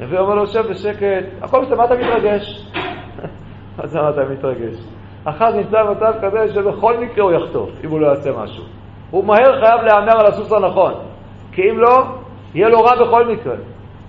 [0.00, 2.72] הנביא אומר לו, שב בשקט, הכל בסדר, מה אתה מתרגש?
[3.78, 4.76] מה זה מה אתה מתרגש?
[5.24, 8.64] אחת נמצא במצב כזה שבכל מקרה הוא יחטוף, אם הוא לא יעשה משהו.
[9.10, 10.94] הוא מהר חייב להמר על הסוס הנכון,
[11.52, 12.04] כי אם לא,
[12.54, 13.56] יהיה לו רע בכל מקרה.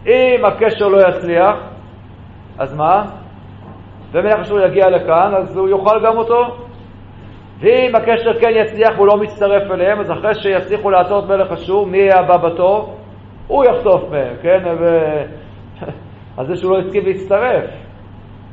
[0.06, 1.56] אם הקשר לא יצליח,
[2.60, 3.06] אז מה?
[4.12, 6.58] ומלך אשור יגיע לכאן, אז הוא יאכל גם אותו.
[7.60, 11.86] ואם הקשר כן יצליח והוא לא מצטרף אליהם, אז אחרי שיצליחו לעצור את מלך אשור,
[11.86, 13.03] מי יהיה הבא בתור?
[13.48, 14.64] הוא יחטוף מהם, כן?
[14.80, 15.00] ו...
[16.38, 17.70] אז זה שהוא לא הסכים להצטרף.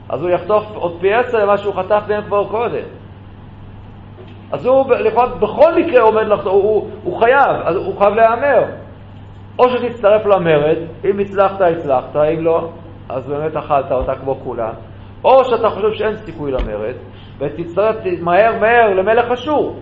[0.09, 2.85] אז הוא יחטוף עוד פי עשר למה שהוא חטף מהם כבר קודם.
[4.53, 8.64] אז הוא לפחות בכל מקרה עומד לחטוף, הוא, הוא, הוא חייב, אז הוא חייב להיאמר.
[9.59, 12.70] או שתצטרף למרד, אם הצלחת, הצלחת, אם לא,
[13.09, 14.72] אז באמת אכלת אותה כמו כולם.
[15.24, 16.94] או שאתה חושב שאין סיכוי למרד,
[17.38, 19.76] ותצטרף מהר מהר למלך אשור.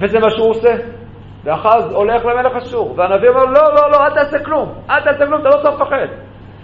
[0.00, 0.99] וזה מה שהוא עושה.
[1.44, 5.40] ואחז הולך למלך אשור, והנביא אומר, לא, לא, לא, אל תעשה כלום, אל תעשה כלום,
[5.40, 6.06] אתה לא צריך לפחד.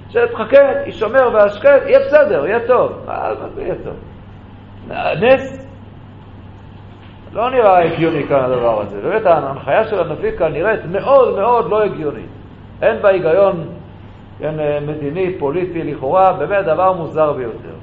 [0.09, 2.93] שתחכה, יישמר והשקט, יהיה בסדר, יהיה טוב.
[3.07, 3.95] מה זה יהיה טוב?
[5.23, 5.67] נס?
[7.33, 9.01] לא נראה הגיוני כאן הדבר הזה.
[9.03, 12.31] באמת ההנחיה של הנביא כאן נראית מאוד מאוד לא הגיונית.
[12.83, 13.65] אין בה היגיון
[14.39, 14.55] כן,
[14.87, 17.75] מדיני, פוליטי, לכאורה, באמת דבר מוזר ביותר.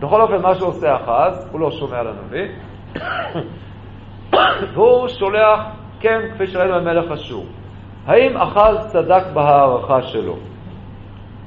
[0.00, 2.48] בכל אופן, מה שעושה אחז, הוא לא שומע לנביא,
[4.74, 5.60] והוא שולח,
[6.06, 7.46] כן, כפי שראינו במלך אשור.
[8.06, 10.36] האם אחז צדק בהערכה שלו?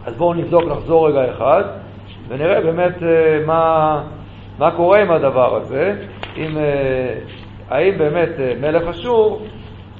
[0.05, 1.63] אז בואו נבדוק, נחזור רגע אחד,
[2.27, 4.03] ונראה באמת אה, מה,
[4.59, 5.93] מה קורה עם הדבר הזה,
[6.37, 7.15] אם, אה,
[7.69, 9.41] האם באמת אה, מלך אשור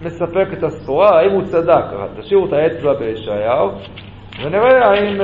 [0.02, 1.84] מספק את הסחורה, האם הוא צדק.
[2.20, 3.70] תשאירו את האצבע בישעיהו,
[4.44, 5.18] ונראה האם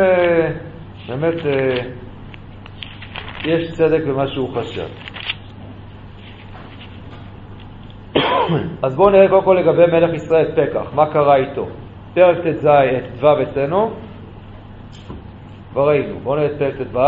[1.08, 1.36] באמת
[3.45, 5.14] יש צדק במה שהוא חשב.
[8.84, 11.67] אז בואו נראה קודם כל לגבי מלך ישראל פקח, מה קרה איתו.
[12.13, 12.67] פרק ט"ז,
[13.19, 13.91] ט"ו אצלנו,
[15.71, 16.19] כבר ראינו.
[16.19, 16.99] בואו נראה את פרק ט"ו,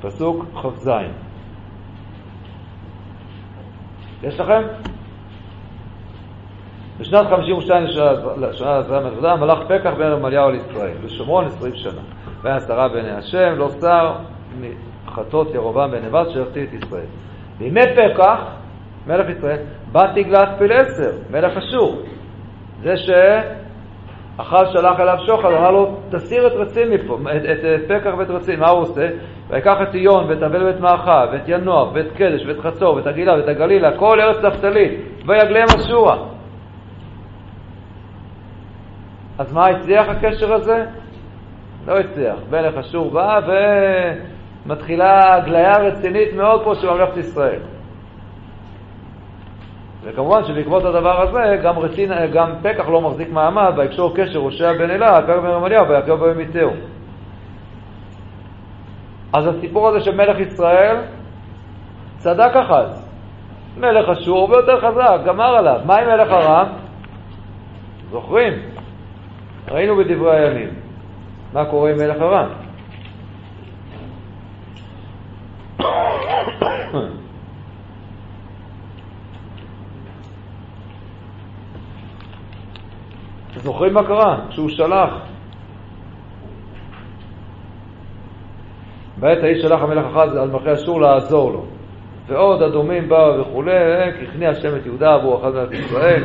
[0.00, 0.90] פסוק כ"ז.
[4.22, 4.62] יש לכם?
[7.00, 7.84] בשנת 52
[8.36, 12.00] לשנה עזרה מלכדה, מלך פקח בן רמליהו על ישראל, בשומרון עשרים שנה.
[12.42, 14.12] והיה שרה בעיני השם, לא שר
[14.60, 17.06] מחטות ירובעם בן נבט שהחטיא את ישראל.
[17.60, 18.40] בימי פקח,
[19.06, 19.58] מלך ישראל,
[19.92, 22.02] בא תגלת פילסר, מלך אשור.
[22.82, 23.10] זה ש...
[24.40, 28.60] אחז שלח אליו שוחד, אמר לו, תסיר את רצין מפה, את, את, פקח ואת רצין,
[28.60, 29.08] מה הוא עושה?
[29.50, 33.34] ויקח את ציון, ואת אבל ואת מאחה, ואת ינוח, ואת קדש, ואת חצור, ואת הגילה,
[33.34, 34.96] ואת הגלילה, כל ארץ נפתלי,
[35.26, 36.16] ויגליהם אשורה.
[39.38, 40.84] אז מה הצליח הקשר הזה?
[41.86, 42.36] לא הצליח.
[42.50, 43.40] מלך אשור בא
[44.66, 47.60] ומתחילה הגליה רצינית מאוד פה של ממלכת ישראל.
[50.02, 54.90] וכמובן שבעקבות הדבר הזה גם, רצין, גם פקח לא מחזיק מעמד ויקשור קשר הושע בן
[54.90, 56.70] אלה, פקח בן רמליהו ויעקב בן מיתהו.
[59.32, 60.96] אז הסיפור הזה של מלך ישראל
[62.16, 63.06] צדק אחז.
[63.76, 65.80] מלך אשור הרבה יותר חזק, גמר עליו.
[65.84, 66.66] מה עם מלך ארם?
[68.10, 68.52] זוכרים?
[69.68, 70.68] ראינו בדברי הימים.
[71.52, 72.48] מה קורה עם מלך ארם?
[83.62, 84.38] זוכרים מה קרה?
[84.50, 85.10] כשהוא שלח.
[89.16, 91.64] בעת ההיא שלח המלך אחז על מלכי אשור לעזור לו.
[92.26, 93.72] ועוד אדומים באו וכולי,
[94.28, 96.24] הכניע השם את יהודה עבור אחז מלך ישראל.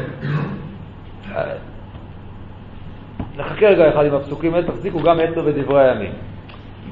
[3.37, 6.11] נחכה רגע אחד עם הפסוקים האלה, תחזיקו גם עשר בדברי הימים.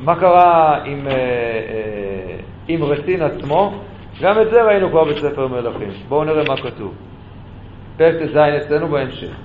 [0.02, 3.82] מה קרה עם, אה, אה, עם רצין עצמו?
[4.22, 5.90] גם את זה ראינו כבר בספר מלכים.
[6.08, 6.94] בואו נראה מה כתוב.
[7.98, 9.36] פרק ט"ז אצלנו בהמשך.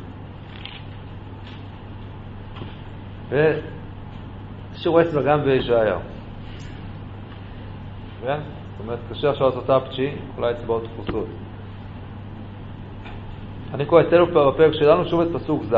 [3.31, 6.01] ושיעור אצבע גם בישעיהו.
[8.23, 8.39] כן?
[8.79, 11.27] זאת אומרת, קשה עכשיו לעשות אפצ'י, אולי אצבעות דפוסות.
[13.75, 15.75] אני קורא אצלנו בפרק שלנו שוב את פסוק ז'.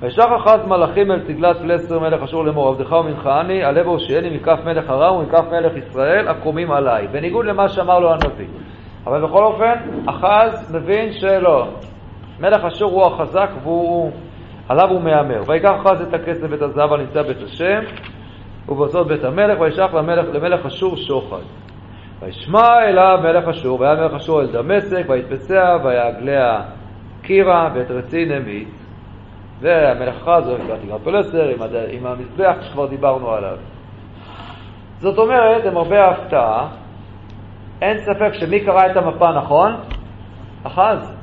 [0.00, 4.90] וישלח אחז מלאכים אל תגלת פלסטר מלך אשור לאמור עבדך ומנחני עלה והושיעני מכף מלך
[4.90, 8.46] ארם ומכף מלך ישראל הקומים עליי בניגוד למה שאמר לו הנביא.
[9.06, 9.74] אבל בכל אופן
[10.06, 11.68] אחז מבין שלא.
[12.40, 14.10] מלך אשור הוא החזק והוא
[14.68, 15.42] עליו הוא מהמר.
[15.46, 17.80] ויקח אחז את הכסף ואת הזהב הנמצא בית השם
[18.68, 21.42] ובעצות בית המלך וישלח למלך, למלך אשור שוחד.
[22.20, 26.60] וישמע אליו מלך אשור והיה מלך אשור אל דמשק ויתפסיה ויעגליה
[27.22, 28.68] קירה ואת רצין המית
[29.60, 31.70] אחז אוהב את תגרת פלסטר עם, הד...
[31.90, 33.56] עם המזבח שכבר דיברנו עליו.
[34.98, 36.68] זאת אומרת, עם הרבה הפתעה,
[37.82, 39.72] אין ספק שמי קרא את המפה נכון?
[40.62, 41.16] אחז.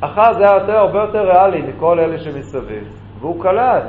[0.00, 2.84] אחז היה יותר, הרבה יותר ריאלי מכל אלה שמסביב,
[3.20, 3.84] והוא קלט.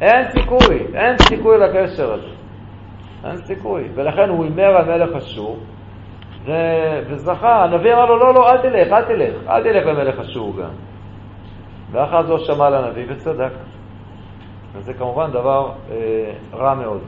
[0.00, 2.28] אין סיכוי, אין סיכוי לקשר הזה.
[3.24, 3.88] אין סיכוי.
[3.94, 5.58] ולכן הוא הימר על מלך אשור.
[7.08, 7.64] וזכה.
[7.64, 10.91] הנביא אמר לו, לא, לא, אל תלך, אל תלך, אל תלך למלך אשור גם.
[11.92, 13.52] ואחר זו שמע לנביא וצדק.
[14.74, 17.00] וזה כמובן דבר אה, רע מאוד.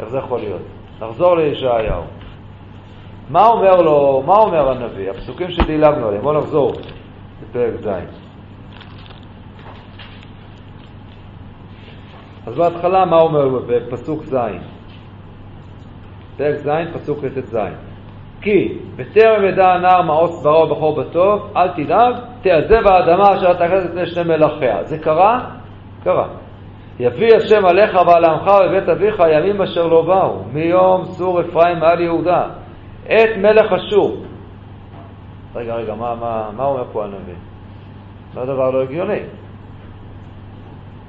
[0.00, 0.62] איך זה יכול להיות?
[1.00, 2.02] נחזור לישעיהו.
[3.30, 5.10] מה אומר לו, מה אומר הנביא?
[5.10, 6.72] הפסוקים שדילגנו עליהם, בואו נחזור
[7.42, 7.88] לפרק ז'.
[12.46, 14.36] אז בהתחלה מה אומר בפסוק ז'?
[16.36, 17.56] פרק ז', פסוק ט"ז.
[18.40, 24.06] כי בטרם ידע הנער מעוש ברע ובחור בטוב, אל תדאג, תעזב האדמה אשר תכנסת לפני
[24.06, 24.84] שני מלאכיה.
[24.84, 25.40] זה קרה?
[26.04, 26.28] קרה.
[27.00, 32.00] יביא השם עליך ועל עמך ובית אביך ימים אשר לא באו, מיום סור אפרים על
[32.00, 32.44] יהודה,
[33.04, 34.16] את מלך אשור.
[35.54, 37.34] רגע, רגע, מה, מה, מה אומר פה הנביא?
[38.34, 39.20] זה דבר לא הגיוני.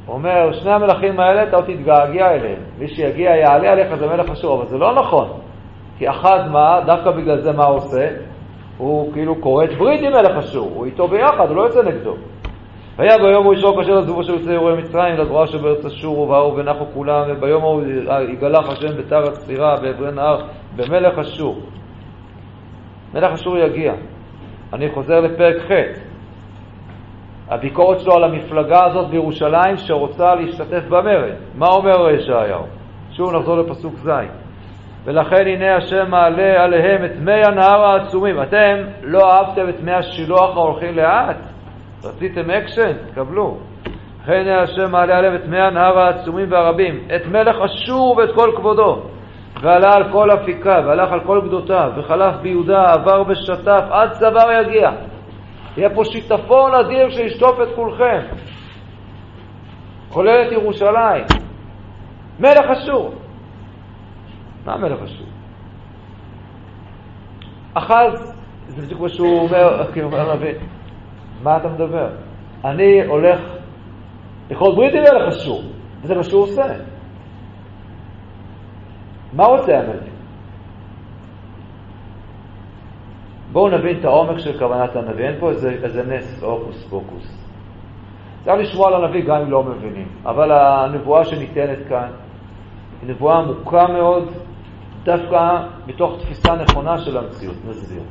[0.06, 2.60] הוא אומר, שני המלכים האלה, אתה עוד תתגעגע אליהם.
[2.78, 5.30] מי שיגיע יעלה עליך זה מלך אשור, אבל זה לא נכון.
[6.02, 8.08] כי אחז מה, דווקא בגלל זה מה עושה?
[8.78, 12.16] הוא כאילו כורת ברית עם מלך אשור, הוא איתו ביחד, הוא לא יוצא נגדו.
[12.96, 16.86] והיה ביום הוא ישרוק אשר עזבו אשר יוצא יורי מצרים לגרוע שבארץ אשור ובאו ונחו
[16.94, 17.82] כולם וביום ההוא
[18.30, 20.42] יגלח השם בתר הצפירה בעברי נהר
[20.76, 21.60] במלך אשור.
[23.14, 23.94] מלך אשור יגיע.
[24.74, 25.72] אני חוזר לפרק ח'
[27.50, 31.36] הביקורת שלו על המפלגה הזאת בירושלים שרוצה להשתתף במרד.
[31.56, 32.64] מה אומר ישעיהו?
[33.12, 34.10] שוב נחזור לפסוק ז'
[35.06, 38.42] ולכן הנה השם מעלה עליהם את מי הנהר העצומים.
[38.42, 41.38] אתם לא אהבתם את מי השילוח ההולכים לאט?
[42.04, 42.94] רציתם אקשן?
[43.12, 43.58] תקבלו.
[44.24, 48.52] לכן הנה השם מעלה עליהם את מי הנהר העצומים והרבים, את מלך אשור ואת כל
[48.56, 49.02] כבודו.
[49.62, 54.92] ועלה על כל אפיקיו, והלך על כל גדותיו, וחלף ביהודה, עבר ושטף, עד צוואר יגיע.
[55.78, 58.20] יהיה פה שיטפון אדיר שישטוף את כולכם,
[60.10, 61.24] כולל את ירושלים.
[62.40, 63.14] מלך אשור.
[64.66, 65.28] מה המלך אשור?
[67.74, 68.34] אחז,
[68.68, 70.54] זה בדיוק מה שהוא אומר, כאילו, אומר הנביא,
[71.44, 72.10] מה אתה מדבר?
[72.66, 73.40] אני הולך
[74.50, 75.64] לכרות ברית עם מלך אשור,
[76.02, 76.64] וזה מה שהוא עושה.
[79.34, 80.12] מה רוצה הנביא?
[83.52, 87.38] בואו נבין את העומק של כוונת הנביא, אין פה איזה, איזה נס, הוקוס פוקוס.
[88.44, 92.10] צריך לשמוע על הנביא גם אם לא מבינים, אבל הנבואה שניתנת כאן
[93.02, 94.30] היא נבואה עמוקה מאוד,
[95.04, 97.56] דווקא מתוך תפיסה נכונה של המציאות.
[97.70, 98.04] נסביר.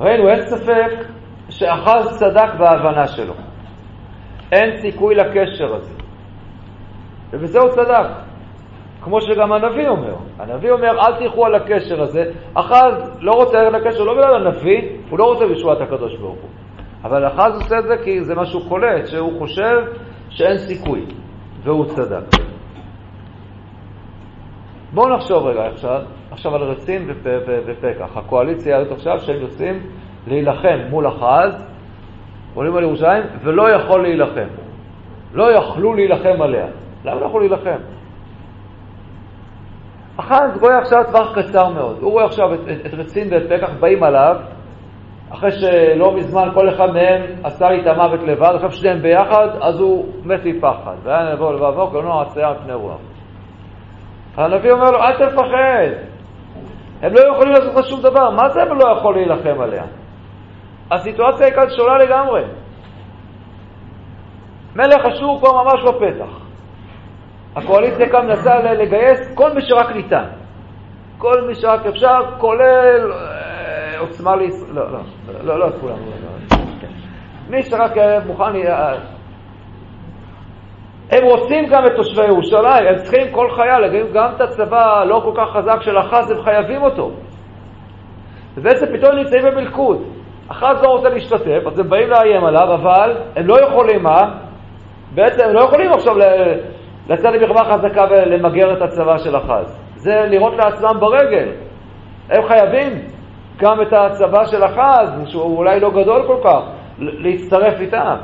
[0.00, 0.90] ראינו, אין ספק
[1.48, 3.34] שאחז צדק בהבנה שלו.
[4.52, 5.94] אין סיכוי לקשר הזה.
[7.30, 8.06] ובזה הוא צדק.
[9.02, 10.14] כמו שגם הנביא אומר.
[10.38, 12.30] הנביא אומר, אל תלכו על הקשר הזה.
[12.54, 16.50] אחז לא רוצה ללכת לקשר, לא בגלל הנביא, הוא לא רוצה בישועת הקדוש ברוך הוא.
[17.04, 19.76] אבל אחז עושה את זה כי זה מה שהוא קולט, שהוא חושב
[20.30, 21.06] שאין סיכוי,
[21.62, 22.57] והוא צדק.
[24.94, 27.10] בואו נחשוב רגע עכשיו, עכשיו על רצין
[27.66, 28.16] ופקח.
[28.16, 29.80] הקואליציה הזאת עכשיו שהם יוצאים
[30.26, 31.68] להילחם מול אחז,
[32.54, 34.48] עולים על ירושלים, ולא יכול להילחם.
[35.32, 36.66] לא יכלו להילחם עליה.
[37.04, 37.78] למה לא יכלו להילחם?
[40.16, 41.96] אחז רואה עכשיו טווח קצר מאוד.
[42.00, 44.36] הוא רואה עכשיו את, את, את רצין ואת פקח באים עליו,
[45.30, 49.80] אחרי שלא מזמן כל אחד מהם עשה לי את המוות לבד, עכשיו שניהם ביחד, אז
[49.80, 50.94] הוא מת מפחד.
[51.02, 52.98] והיה נבוא לבבו עציה על פני רוח.
[54.36, 56.08] הנביא אומר לו, אל תפחד.
[57.02, 58.30] הם לא יכולים לעשות לך שום דבר.
[58.30, 59.82] מה זה הם לא יכול להילחם עליה?
[60.90, 62.42] הסיטואציה היא כאן שונה לגמרי.
[64.76, 66.40] מלך אשור פה ממש בפתח.
[67.56, 70.24] הקואליציה כאן מנסה לגייס כל מי שרק ניתן.
[71.18, 75.00] כל מי שרק אפשר, כולל אה, עוצמה לישראל, לא, לא,
[75.42, 76.12] לא, לא את כולם, לא,
[76.50, 76.58] לא.
[77.50, 77.92] מי שרק
[78.26, 78.52] מוכן,
[81.10, 85.32] הם רוצים גם את תושבי ירושלים, הם צריכים כל חייל, גם את הצבא הלא כל
[85.36, 87.10] כך חזק של אחז, הם חייבים אותו.
[88.56, 90.02] ובעצם פתאום נמצאים במלכוד.
[90.48, 94.22] אחז לא רוצה להשתתף, אז הם באים לאיים עליו, אבל הם לא יכולים מה?
[95.14, 96.14] בעצם הם לא יכולים עכשיו
[97.08, 99.78] לצאת למלחמה חזקה ולמגר את הצבא של אחז.
[99.94, 101.48] זה לראות לעצמם ברגל.
[102.30, 103.08] הם חייבים
[103.56, 106.60] גם את הצבא של אחז, שהוא אולי לא גדול כל כך,
[106.98, 108.16] להצטרף איתם.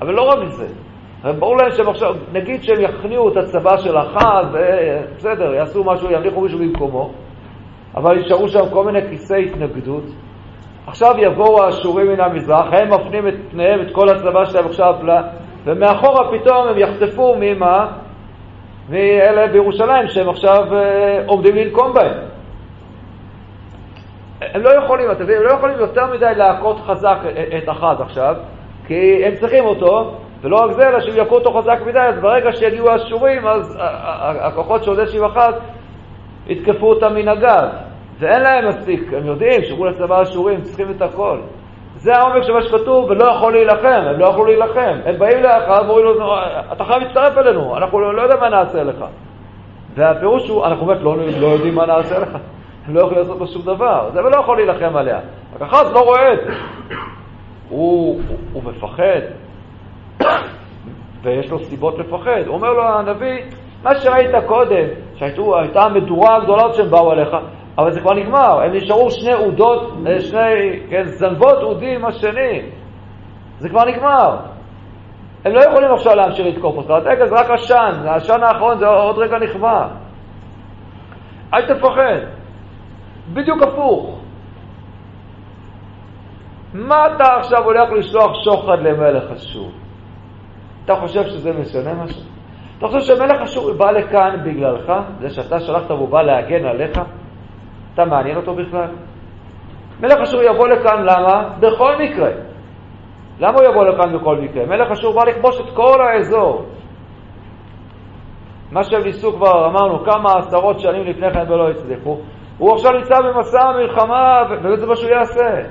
[0.00, 0.87] אבל לא רק זה.
[1.24, 4.46] ברור להם שהם עכשיו, נגיד שהם יכניעו את הצבא של אחז,
[5.16, 7.10] בסדר, יעשו משהו, ימליכו מישהו במקומו,
[7.96, 10.04] אבל יישארו שם כל מיני כיסי התנגדות.
[10.86, 14.94] עכשיו יבואו האשורים מן המזרח, הם מפנים את פניהם, את כל הצבא שלהם עכשיו,
[15.64, 17.86] ומאחורה פתאום הם יחטפו ממה?
[18.88, 22.18] מאלה בירושלים שהם עכשיו אה, עומדים לנקום בהם.
[24.40, 27.18] הם לא יכולים, אתם יודעים, הם לא יכולים יותר מדי להכות חזק
[27.58, 28.34] את אחז עכשיו,
[28.86, 32.52] כי הם צריכים אותו, ולא רק זה, אלא שהם יכו אותו חזק מדי, אז ברגע
[32.52, 33.78] שיגיעו האשורים, אז
[34.40, 35.54] הכוחות של עודד שבחז
[36.46, 37.68] יתקפו אותם מן הגב.
[38.18, 41.38] ואין להם מספיק, הם יודעים שמול הצבא האשורים צריכים את הכל.
[41.96, 44.96] זה העומק של מה שכתוב, ולא יכול להילחם, הם לא יכלו להילחם.
[45.04, 46.34] הם באים לאחר ואומרים לו,
[46.72, 49.04] אתה חייב להצטרף אלינו, אנחנו לא, לא יודעים מה נעשה לך.
[49.94, 52.28] והפירוש הוא, אנחנו באמת לא, לא יודעים מה נעשה לך.
[52.86, 55.20] הם לא יכולים לעשות לו שום דבר, זה ולא יכול להילחם עליה.
[55.54, 56.52] רק אחד לא רואה את זה.
[57.68, 59.20] הוא, הוא, הוא מפחד,
[61.22, 62.46] ויש לו סיבות לפחד.
[62.46, 63.42] הוא אומר לו הנביא,
[63.82, 67.36] מה שראית קודם, שהייתה מדורה הגדולה שהם באו עליך,
[67.78, 72.62] אבל זה כבר נגמר, הם נשארו שני עודות, אה, שני, כן, זנבות עודים השני.
[73.58, 74.36] זה כבר נגמר.
[75.44, 79.18] הם לא יכולים עכשיו להמשיך לתקוף אותך, רגע, זה רק עשן, העשן האחרון זה עוד
[79.18, 79.88] רגע נכבה.
[81.54, 82.18] אל תפחד.
[83.32, 84.20] בדיוק הפוך.
[86.74, 89.70] מה אתה עכשיו הולך לשלוח שוחד למלך אשור?
[90.88, 92.22] אתה חושב שזה משנה משהו?
[92.78, 94.92] אתה חושב שמלך אשור בא לכאן בגללך?
[95.20, 97.00] זה שאתה שלחת והוא בא להגן עליך?
[97.94, 98.90] אתה מעניין אותו בכלל?
[100.00, 101.48] מלך אשור יבוא לכאן, למה?
[101.60, 102.30] בכל מקרה.
[103.38, 104.66] למה הוא יבוא לכאן בכל מקרה?
[104.66, 106.66] מלך אשור בא לכבוש את כל האזור.
[108.72, 112.18] מה שהם ניסו כבר, אמרנו, כמה עשרות שנים לפני כן ולא הצליחו,
[112.58, 115.62] הוא עכשיו נמצא במסע המלחמה, וזה מה שהוא יעשה.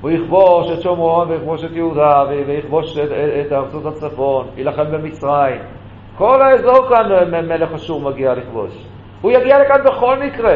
[0.00, 3.10] הוא יכבוש את שומרון ויכבוש את יהודה ויכבוש את,
[3.46, 5.60] את ארצות הצפון, יילחם במצרים.
[6.16, 8.86] כל האזור כאן מלך אשור מגיע לכבוש.
[9.20, 10.54] הוא יגיע לכאן בכל מקרה.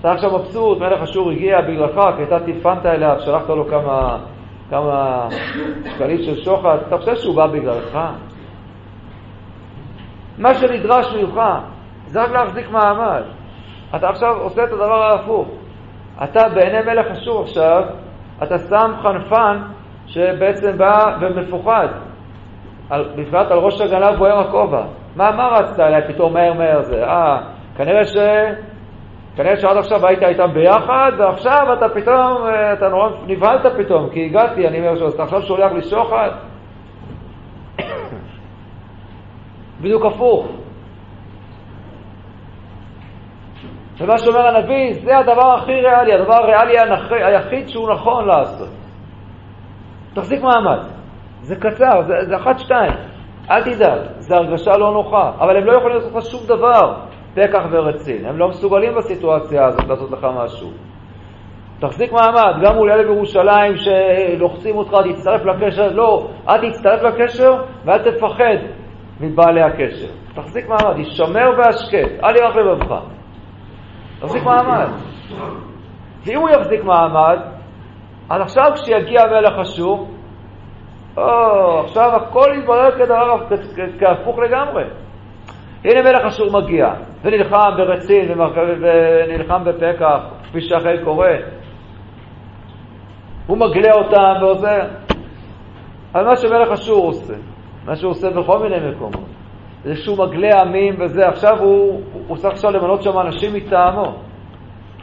[0.00, 4.18] אתה עכשיו מבסוט, מלך אשור הגיע בגללך, כי אתה טלפנת אליו, שלחת לו כמה,
[4.70, 5.28] כמה
[5.94, 7.98] שקלים של שוחד, אתה חושב שהוא בא בגללך?
[10.38, 11.40] מה שנדרש ממך
[12.06, 13.22] זה רק להחזיק מעמד.
[13.94, 15.48] אתה עכשיו עושה את הדבר ההפוך.
[16.24, 17.82] אתה בעיני מלך אשור עכשיו,
[18.42, 19.62] אתה שם חנפן
[20.06, 21.88] שבעצם בא ומפוחד.
[22.90, 24.84] בפרט על ראש הגנב בוער הכובע.
[25.16, 27.04] מה, מה רצת אליי פתאום מהר מהר זה?
[27.04, 27.38] אה,
[27.76, 28.16] כנראה ש...
[29.36, 34.24] כנראה שעד עכשיו היית איתם ביחד, ועכשיו אתה פתאום, אה, אתה נורא נבהלת פתאום, כי
[34.24, 36.30] הגעתי, אני אומר, אתה עכשיו שולח לי שוחד?
[39.80, 40.46] בדיוק הפוך.
[44.00, 46.74] ומה שאומר הנביא, זה הדבר הכי ריאלי, הדבר הריאלי
[47.10, 48.68] היחיד שהוא נכון לעשות.
[50.14, 50.78] תחזיק מעמד.
[51.40, 52.92] זה קצר, זה, זה אחת שתיים.
[53.50, 56.94] אל תדאג, זו הרגשה לא נוחה, אבל הם לא יכולים לעשות לך שום דבר.
[57.34, 58.26] פקח ורצין.
[58.26, 60.70] הם לא מסוגלים בסיטואציה הזאת לעשות לך משהו.
[61.80, 67.98] תחזיק מעמד, גם מול אלה בירושלים שלוחצים אותך, תצטרף לקשר, לא, אל תצטרף לקשר ואל
[67.98, 68.56] תפחד
[69.20, 70.08] מבעלי הקשר.
[70.34, 73.00] תחזיק מעמד, הישמר והשקט, אל ירח לבבך.
[74.26, 74.88] תחזיק מעמד.
[76.26, 77.38] ואם הוא יחזיק מעמד,
[78.30, 80.08] אז עכשיו כשיגיע מלך אשור,
[81.16, 83.46] או, עכשיו הכל יתברר כדבר,
[83.98, 84.84] כהפוך לגמרי.
[85.84, 86.86] הנה מלך אשור מגיע,
[87.22, 88.40] ונלחם ברצין,
[88.80, 91.28] ונלחם בפקח, כפי שאחרי קורא.
[93.46, 94.86] הוא מגלה אותם ועוזר.
[96.14, 97.34] אבל מה שמלך אשור עושה,
[97.86, 99.35] מה שהוא עושה בכל מיני מקומות,
[99.94, 104.14] שהוא מגלה עמים וזה, עכשיו הוא, הוא צריך עכשיו למנות שם אנשים מטעמו.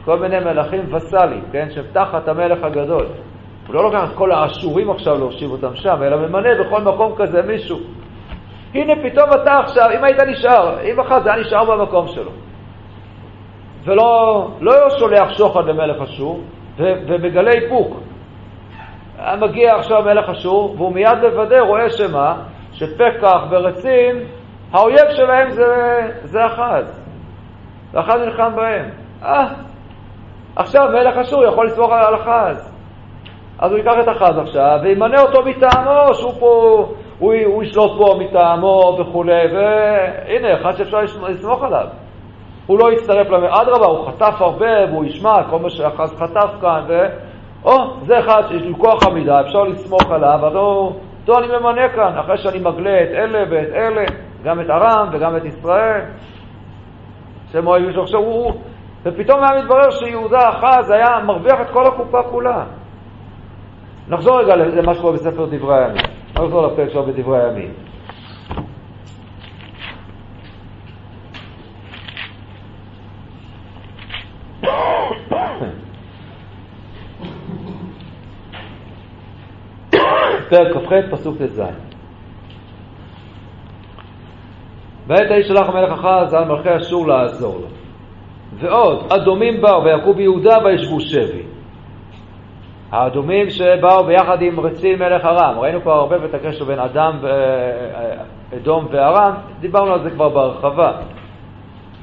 [0.04, 3.06] כל מיני מלכים וסלים, כן, שהם תחת המלך הגדול.
[3.66, 7.42] הוא לא לוקח את כל האשורים עכשיו להושיב אותם שם, אלא ממנה בכל מקום כזה
[7.42, 7.78] מישהו.
[8.74, 12.30] הנה פתאום אתה עכשיו, אם היית נשאר, אם אחת זה היה נשאר במקום שלו,
[13.84, 16.40] ולא לא שולח שוחד למלך אשור,
[16.78, 17.96] ומגלה איפוק.
[19.40, 22.36] מגיע עכשיו מלך אשור, והוא מיד לוודא, רואה שמה,
[22.72, 24.16] שפקח ורצין,
[24.74, 27.00] האויב שלהם זה, זה אחז.
[27.92, 28.90] ואחז נלחם בהם.
[29.22, 29.46] אה,
[30.56, 32.72] עכשיו מלך אשור יכול לסמוך על אחז.
[33.58, 36.86] אז הוא ייקח את אחז עכשיו וימנה אותו מטעמו, שהוא פה,
[37.18, 41.86] הוא, הוא ישלוט פה מטעמו וכולי, והנה, אחד שאפשר לסמוך עליו.
[42.66, 43.44] הוא לא יצטרף למ...
[43.44, 47.06] אדרבה, הוא חטף הרבה והוא ישמע כל מה שאחז חטף כאן, ו...
[47.64, 47.72] או,
[48.06, 52.38] זה אחד שיש לו כוח עמידה, אפשר לסמוך עליו, אז אותו אני ממנה כאן, אחרי
[52.38, 54.04] שאני מגלה את אלה ואת אלה,
[54.44, 56.00] גם את ארם וגם את ישראל.
[57.52, 58.52] שהם אוהבים עכשיו הוא...
[59.02, 62.64] ופתאום היה מתברר שיהודה אחז היה מרוויח את כל הקופה כולה.
[64.08, 66.02] נחזור רגע למה שקורה בספר דברי הימים.
[66.34, 67.72] נחזור לפרק שלו בדברי הימים.
[80.50, 81.62] פרק כ"ח, פסוק ט"ז.
[85.06, 87.66] בעת ההיא שלח המלך אחז על מלכי אשור לעזור לו.
[88.60, 91.42] ועוד, אדומים באו ויכו ביהודה וישבו שבי.
[92.92, 98.86] האדומים שבאו ביחד עם רצין מלך ארם, ראינו כבר הרבה את הקשר בין אדם ואדום
[98.90, 100.92] וארם, דיברנו על זה כבר בהרחבה.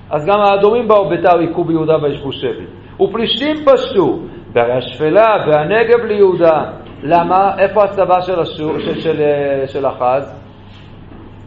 [0.10, 2.66] אז גם האדומים באו ביתר היכו ביהודה וישבו שבי.
[2.99, 4.20] ופלישתים פשטו
[4.54, 6.64] בהרי השפלה והנגב ליהודה.
[7.04, 7.60] למה?
[7.60, 9.22] איפה הצבא של, השור, של, של,
[9.68, 10.41] של אחז?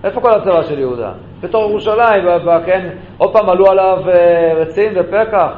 [0.05, 1.12] איפה כל הצבא של יהודה?
[1.41, 2.24] בתור ירושלים,
[2.66, 5.51] כן, עוד פעם עלו עליו אה, רצין ופקח.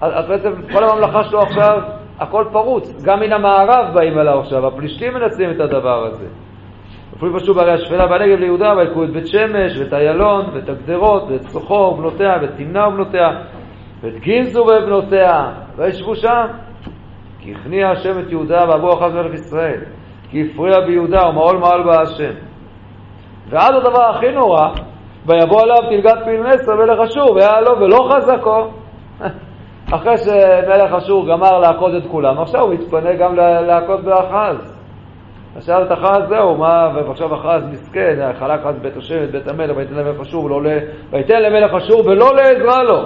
[0.00, 1.78] אז בעצם כל הממלכה שלו עכשיו,
[2.18, 3.04] הכל פרוץ.
[3.04, 6.26] גם מן המערב באים אליו עכשיו, הפלישתים מנצלים את הדבר הזה.
[7.16, 11.42] אפילו פשוט בהרי השפלה בנגב ליהודה, ויקחו את בית שמש, ואת איילון, ואת הגדרות, ואת
[11.42, 13.28] סוחו ובנותיה, ואת תמנה ובנותיה,
[14.02, 16.46] ואת גינזו ובנותיה, וישבו שם.
[17.38, 19.80] כי הכניע השם את יהודה ועבור אחת מלך ישראל,
[20.30, 22.49] כי הפריע ביהודה ומעול מעל בה השם.
[23.50, 24.68] ועד הדבר הכי נורא,
[25.26, 28.66] ויבוא עליו תלגת פיל נסר מלך אשור, והיה לו ולא חזקו.
[29.94, 34.80] אחרי שמלך אשור גמר להכות את כולם, עכשיו הוא מתפנה גם להכות באחז.
[35.56, 39.94] עכשיו את אחז זהו, מה, ועכשיו אחז מסכן, חלק אז בית השם, בית המלך, ויתן
[39.94, 40.68] למלך אשור ולא ל...
[41.30, 43.02] למלך אשור ולא לעזרה לו.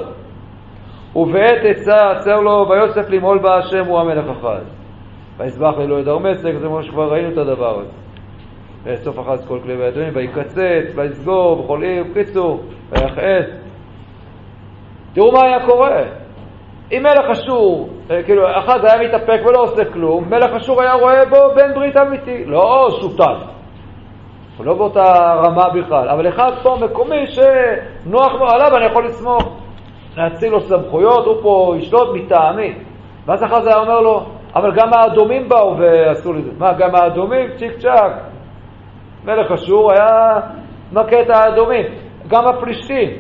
[1.17, 4.75] ובעת עצה עצר לו, ויוסף למעול בה השם הוא המלך אחז.
[5.39, 8.04] ויסבח לאלוהי דרמסק, זה כמו שכבר ראינו את הדבר הזה.
[8.85, 12.61] ויאסוף אחז כל כלי בידיים, ויקצץ, ויסגור בכל עיר, בקיצור,
[12.91, 13.47] ויכעס.
[15.13, 16.03] תראו מה היה קורה.
[16.93, 21.25] אם מלך אשור, אה, כאילו, אחד היה מתאפק ולא עושה כלום, מלך אשור היה רואה
[21.25, 23.37] בו בן ברית אמיתי, לא שותף.
[24.61, 25.03] לא באותה
[25.45, 29.61] רמה בכלל, אבל אחד פה מקומי שנוח עליו, אני יכול לסמוך.
[30.17, 32.75] להציל לו סמכויות, הוא פה ישלוט מטעמי.
[33.27, 36.51] ואז אחר זה היה אומר לו, אבל גם האדומים באו ועשו לי זה.
[36.59, 37.51] מה, גם האדומים?
[37.57, 38.13] צ'יק צ'אק.
[39.25, 40.41] מלך אשור היה
[40.93, 41.85] מכה את האדומים.
[42.29, 43.11] גם הפלישתים.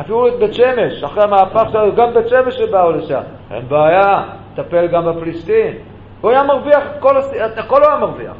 [0.00, 3.20] אפילו את בית שמש, אחרי המהפך שלנו, גם בית שמש שבאו לשם.
[3.50, 4.22] אין בעיה,
[4.54, 5.74] טפל גם בפלישתים.
[6.20, 7.16] הוא היה מרוויח כל,
[7.56, 8.36] הכל הוא היה מרוויח.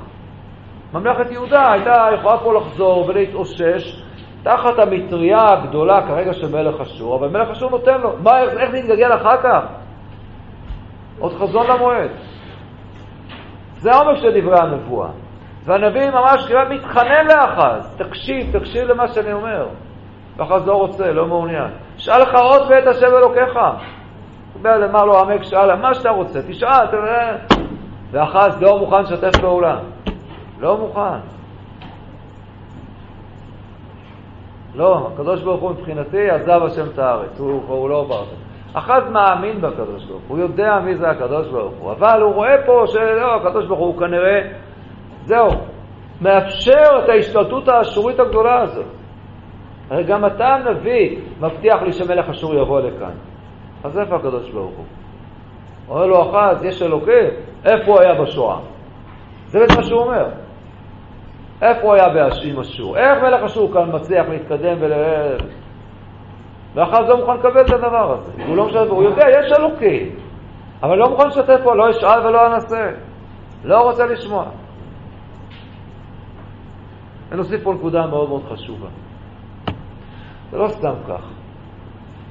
[0.93, 4.03] ממלכת יהודה הייתה יכולה פה לחזור ולהתאושש
[4.43, 8.13] תחת המטריה הגדולה כרגע של מלך אשור, אבל מלך אשור נותן לו.
[8.23, 9.65] מה, איך זה יתגלגל אחר כך?
[11.19, 12.11] עוד חזון למועד.
[13.75, 15.09] זה העומק של דברי הנבואה.
[15.65, 19.67] והנביא ממש כמעט מתחנן לאחז, תקשיב, תקשיב למה שאני אומר.
[20.37, 21.71] ואחז לא רוצה, לא מעוניין.
[21.97, 23.59] שאל לך עוד ואת השם אלוקיך.
[24.63, 27.37] בא למר לו עמק שאל, מה שאתה רוצה, תשאל, תראה.
[28.11, 29.79] ואחז לא מוכן לשתף פעולה.
[30.61, 31.19] לא מוכן.
[34.75, 38.17] לא, הקדוש ברוך הוא מבחינתי עזב השם את הארץ, הוא, הוא לא בא.
[38.73, 42.57] אחז מאמין בקדוש ברוך הוא, הוא יודע מי זה הקדוש ברוך הוא, אבל הוא רואה
[42.67, 44.41] פה שלא, הקדוש ברוך הוא כנראה,
[45.25, 45.49] זהו,
[46.21, 48.87] מאפשר את ההשתלטות האשורית הגדולה הזאת.
[49.91, 53.13] הרי גם אתה הנביא מבטיח לי שמלך אשור יבוא לכאן.
[53.85, 54.85] אז איפה הקדוש ברוך הוא?
[55.89, 57.29] אומר לו אחז, יש אלוקים,
[57.65, 58.59] איפה הוא היה בשואה?
[59.47, 60.29] זה בעצם מה שהוא אומר.
[61.63, 62.07] איפה הוא היה
[62.45, 62.97] עם אשור?
[62.97, 64.93] איך מלך אשור כאן מצליח להתקדם ול...
[66.75, 68.33] ואחר זה הוא מוכן לקבל את הדבר הזה.
[68.47, 70.11] הוא לא משתף, הוא יודע, יש אלוקים,
[70.83, 72.91] אבל לא מוכן לשתף פה, לא אשאל ולא אנסה.
[73.65, 74.45] לא רוצה לשמוע.
[77.35, 78.89] ונוסיף פה נקודה מאוד מאוד חשובה.
[80.51, 81.31] זה לא סתם כך,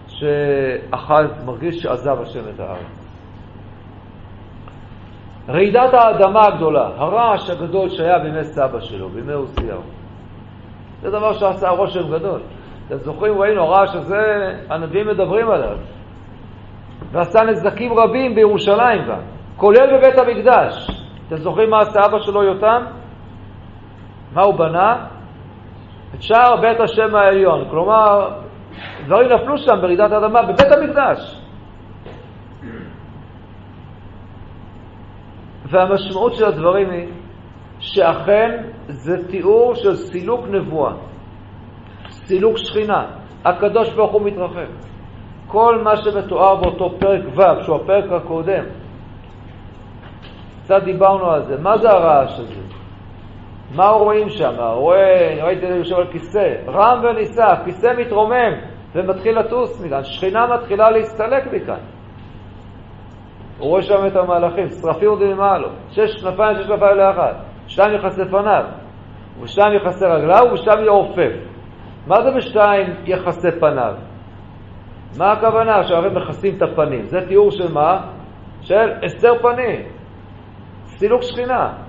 [0.07, 3.09] שאחז מרגיש שעזב השם את הארץ.
[5.49, 9.81] רעידת האדמה הגדולה, הרעש הגדול שהיה בימי סבא שלו, בימי עוזיהו.
[11.01, 12.41] זה דבר שעשה רושם גדול.
[12.87, 15.77] אתם זוכרים, ראינו, הרעש הזה, הנביאים מדברים עליו.
[17.11, 19.21] ועשה נזקים רבים בירושלים גם,
[19.57, 20.87] כולל בבית המקדש.
[21.27, 22.83] אתם זוכרים מה עשה אבא שלו יותם?
[24.33, 25.05] מה הוא בנה?
[26.15, 27.69] את שער בית השם העליון.
[27.69, 28.29] כלומר,
[29.05, 31.41] דברים נפלו שם ברעידת אדמה בבית המקדש.
[35.65, 37.07] והמשמעות של הדברים היא
[37.79, 40.93] שאכן זה תיאור של סילוק נבואה,
[42.09, 43.05] סילוק שכינה.
[43.45, 44.71] הקדוש ברוך הוא מתרחב.
[45.47, 48.63] כל מה שמתואר באותו פרק ו', שהוא הפרק הקודם,
[50.63, 51.61] קצת דיברנו על זה.
[51.61, 52.72] מה זה הרעש הזה?
[53.75, 54.53] מה רואים שם?
[54.59, 58.53] רואה, ראיתי יושב על כיסא, רם ונישא, הכיסא מתרומם
[58.95, 61.79] ומתחיל לטוס מכאן, שכינה מתחילה להסתלק מכאן.
[63.59, 67.35] הוא רואה שם את המהלכים, שרפים עומדים למעלו, שש כנפיים, שש כנפיים לאחת,
[67.67, 68.63] שתיים יחסי פניו,
[69.41, 71.31] ושתיים יחסי רגליו, ושתיים יעופף.
[72.07, 73.93] מה זה בשתיים יחסי פניו?
[75.17, 77.05] מה הכוונה שהרי מכסים את הפנים?
[77.05, 78.01] זה תיאור של מה?
[78.61, 79.81] של הסתר פנים,
[80.85, 81.82] סילוק שכינה.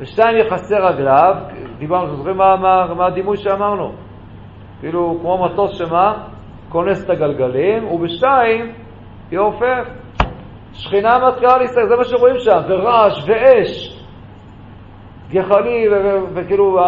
[0.00, 1.34] ושתיים יחסי רגליו,
[1.78, 3.92] דיברנו, זוכרים מה, מה, מה הדימוי שאמרנו?
[4.80, 6.24] כאילו, כמו מטוס שמה?
[6.68, 8.72] כונס את הגלגלים, ובשתיים
[9.32, 9.88] יעופף.
[10.72, 14.00] שכינה מתחילה להסתכל, זה מה שרואים שם, ורעש ואש,
[15.30, 15.88] גחלי,
[16.34, 16.78] וכאילו,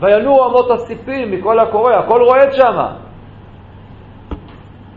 [0.00, 2.76] וינועו אמות הסיפים מכל הקורא, הכל רועד שם.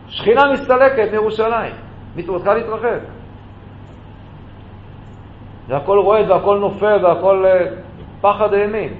[0.07, 1.73] שכינה מסתלקת מירושלים,
[2.15, 3.16] מתחילה להתרחק.
[5.67, 7.65] והכל רועד והכל נופל והכל אה,
[8.21, 8.93] פחד אימים.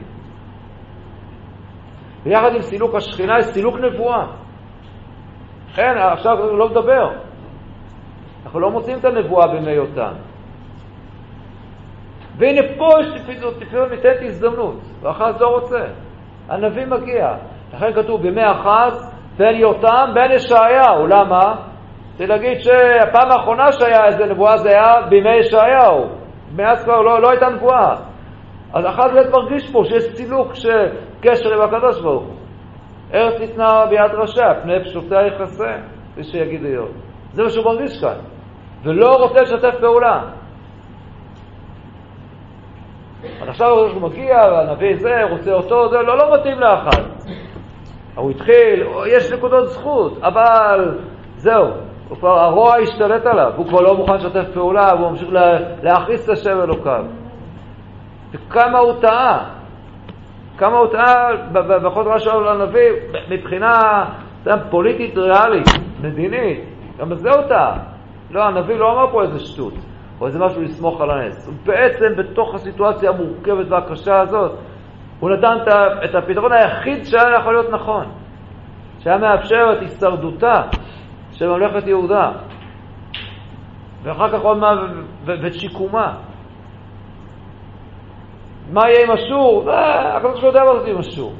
[2.24, 4.26] ויחד עם סילוק השכינה יש סילוק נבואה.
[5.78, 7.12] אין, עכשיו לא מדבר.
[8.46, 10.14] אנחנו לא מוצאים את הנבואה בימי יותם.
[12.38, 13.22] והנה פה יש
[13.60, 15.86] פתאום ניתנת הזדמנות, ואחז לא רוצה.
[16.50, 17.28] הנביא מגיע.
[17.74, 21.08] לכן כתוב בימי אחז, בין יותם, בין ישעיהו.
[21.08, 21.56] למה?
[22.18, 26.17] כדי להגיד שהפעם האחרונה שהיה איזה נבואה זה היה בימי ישעיהו.
[26.56, 27.96] מאז כבר לא, לא הייתה נבואה.
[28.74, 30.52] אז אחז באמת מרגיש פה שיש סילוק
[31.22, 32.36] קשר עם הקדוש ברוך הוא.
[33.14, 35.78] ארץ ניתנה ביד רשע, פני פשוטיה יכסה,
[36.12, 36.90] כפי שיגיד איוב.
[37.34, 38.18] זה מה שהוא מרגיש כאן.
[38.84, 40.22] ולא רוצה לשתף פעולה.
[43.42, 47.02] אז עכשיו הוא מגיע, והנביא זה, רוצה אותו, זה לא, לא מתאים לאחד.
[48.16, 51.00] הוא התחיל, יש נקודות זכות, אבל
[51.36, 51.68] זהו,
[52.22, 55.30] הרוע השתלט עליו, הוא כבר לא מוכן לשתף פעולה, והוא ממשיך
[55.84, 57.06] להכעיס את השם אלוקיו.
[58.32, 59.50] וכמה הוא טעה,
[60.58, 62.90] כמה הוא טעה בכל דבר שלו לנביא,
[63.30, 63.80] מבחינה
[64.70, 65.68] פוליטית ריאלית,
[66.02, 66.60] מדינית,
[67.00, 67.78] גם בזה הוא טעה.
[68.32, 69.74] לא, הנביא לא אמר פה איזה שטות,
[70.22, 71.48] או איזה משהו לסמוך על הנס.
[71.48, 74.52] הוא בעצם, בתוך הסיטואציה המורכבת והקשה הזאת,
[75.20, 75.58] הוא נתן
[76.06, 78.06] את הפתרון היחיד שהיה יכול להיות נכון,
[79.00, 80.62] שהיה מאפשר את הישרדותה
[81.38, 82.32] של ממלכת יהודה,
[84.04, 84.72] ואחר כך עוד מה,
[85.26, 86.14] ואת שיקומה.
[88.72, 89.72] מה יהיה עם אשור?
[89.72, 91.34] אה, הקדוש ברוך הוא יודע מה זה עם אשור.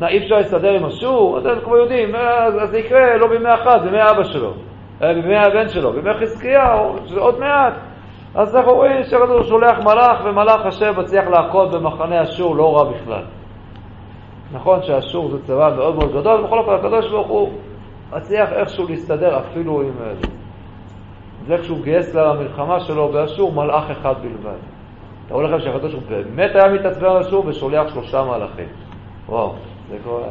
[0.00, 1.38] מה, אי אפשר להסתדר עם אשור?
[1.38, 4.52] אז אנחנו יודעים, אה, אז זה יקרה לא בימי אחת, בימי אבא שלו.
[5.02, 7.72] אה, בימי הבן שלו, בימי חזקיהו, שזה עוד מעט.
[8.34, 13.22] אז אנחנו רואים שהקדוש שולח מלאך, ומלאך השם מצליח להכות במחנה אשור לא רע בכלל.
[14.52, 17.52] נכון שאשור זה צבא מאוד מאוד גדול, בכל אופן הקדוש ברוך הוא
[18.12, 20.28] מצליח איכשהו להסתדר אפילו עם זה.
[21.46, 24.58] זה כשהוא גייס למלחמה שלו באשור מלאך אחד בלבד.
[25.28, 28.68] תראו לכם שהקדוש ברוך הוא באמת היה מתעצבן על אשור ושולח שלושה מלאכים.
[29.28, 29.52] וואו,
[29.90, 30.22] זה כבר...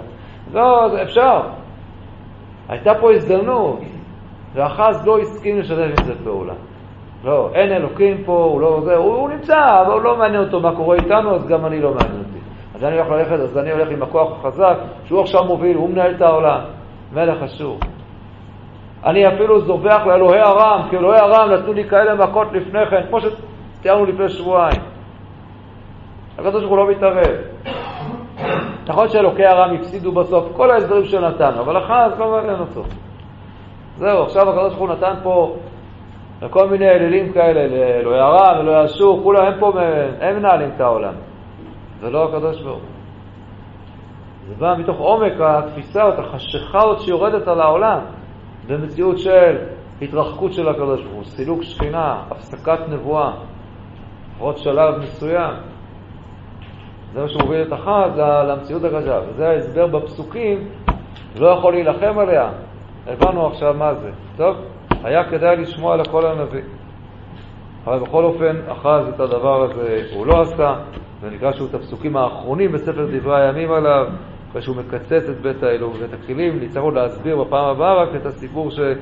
[0.53, 1.41] לא, זה אפשר.
[2.69, 3.79] הייתה פה הזדמנות.
[4.55, 6.53] ואחז לא הסכים לשתף עם זה פעולה.
[7.23, 10.59] לא, אין אלוקים פה, הוא לא זה, הוא, הוא נמצא, אבל הוא לא מעניין אותו
[10.59, 12.39] מה קורה איתנו, אז גם אני לא מעניין אותי.
[12.75, 16.15] אז אני הולך ללכת, אז אני הולך עם הכוח החזק, שהוא עכשיו מוביל, הוא מנהל
[16.15, 16.59] את העולם.
[17.15, 17.79] מלך אשור.
[19.05, 23.17] אני אפילו זובח לאלוהי ארם, כי אלוהי ארם נתנו לי כאלה מכות לפני כן, כמו
[23.21, 24.81] שתיארנו לפני שבועיים.
[26.37, 27.35] הקדוש ברוך הוא לא מתערב.
[28.87, 32.83] נכון שאלוקי ארם הפסידו בסוף כל ההסברים שנתנו, אבל אחז לא מעניין אותו.
[33.97, 35.55] זהו, עכשיו הקדוש ברוך הוא נתן פה
[36.49, 39.73] כל מיני אלילים כאלה, לאלוהי הרע ואלוהי אשור, כולם הם פה,
[40.21, 41.13] הם מנהלים את העולם.
[42.01, 42.94] זה לא הקדוש ברוך הוא.
[44.47, 47.99] זה בא מתוך עומק התפיסה, או החשיכה עוד שיורדת על העולם,
[48.67, 49.57] במציאות של
[50.01, 53.31] התרחקות של הקדוש ברוך הוא, סילוק שכינה, הפסקת נבואה,
[54.39, 55.53] עוד שלב מסוים.
[57.13, 58.11] זה מה שמוביל את אחת
[58.47, 59.19] למציאות הקדושה.
[59.29, 60.69] וזה ההסבר בפסוקים,
[61.39, 62.49] לא יכול להילחם עליה,
[63.07, 64.11] הבנו עכשיו מה זה.
[64.37, 64.55] טוב,
[65.03, 66.61] היה כדאי לשמוע לכל הנביא.
[67.85, 70.75] אבל בכל אופן, אחז את הדבר הזה הוא לא עשה,
[71.21, 74.07] זה נקרא שהוא את הפסוקים האחרונים בספר דברי הימים עליו,
[74.59, 78.93] אחרי מקצץ את בית האלוה ובית הכלים, נצטרכו להסביר בפעם הבאה רק את הסיפור של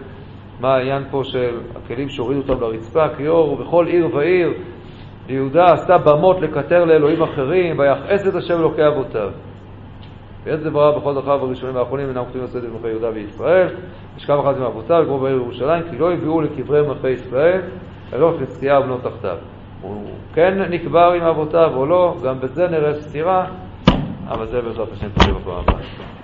[0.59, 4.53] מה העניין פה של הכלים שהורידו אותם לרצפה כיור, ובכל עיר ועיר
[5.27, 9.29] ויהודה עשתה במות לקטר לאלוהים אחרים, ויחס את השם אלוקי אבותיו.
[10.43, 13.67] ויש זה בכל דרכיו הראשונים והאחרונים אינם כתובים לסדר במלכי יהודה וישראל,
[14.17, 17.61] נשכב אחת עם אבותיו וגרו בעיר ירושלים, כי לא הביאו לקברי מלכי ישראל,
[18.13, 19.37] אלא חזקיה ובנו תחתיו.
[19.81, 23.45] הוא כן נקבר עם אבותיו או לא, גם בזה נראה סתירה,
[24.27, 26.13] אבל זה בעזרת השם תהיה בפעם הבאה.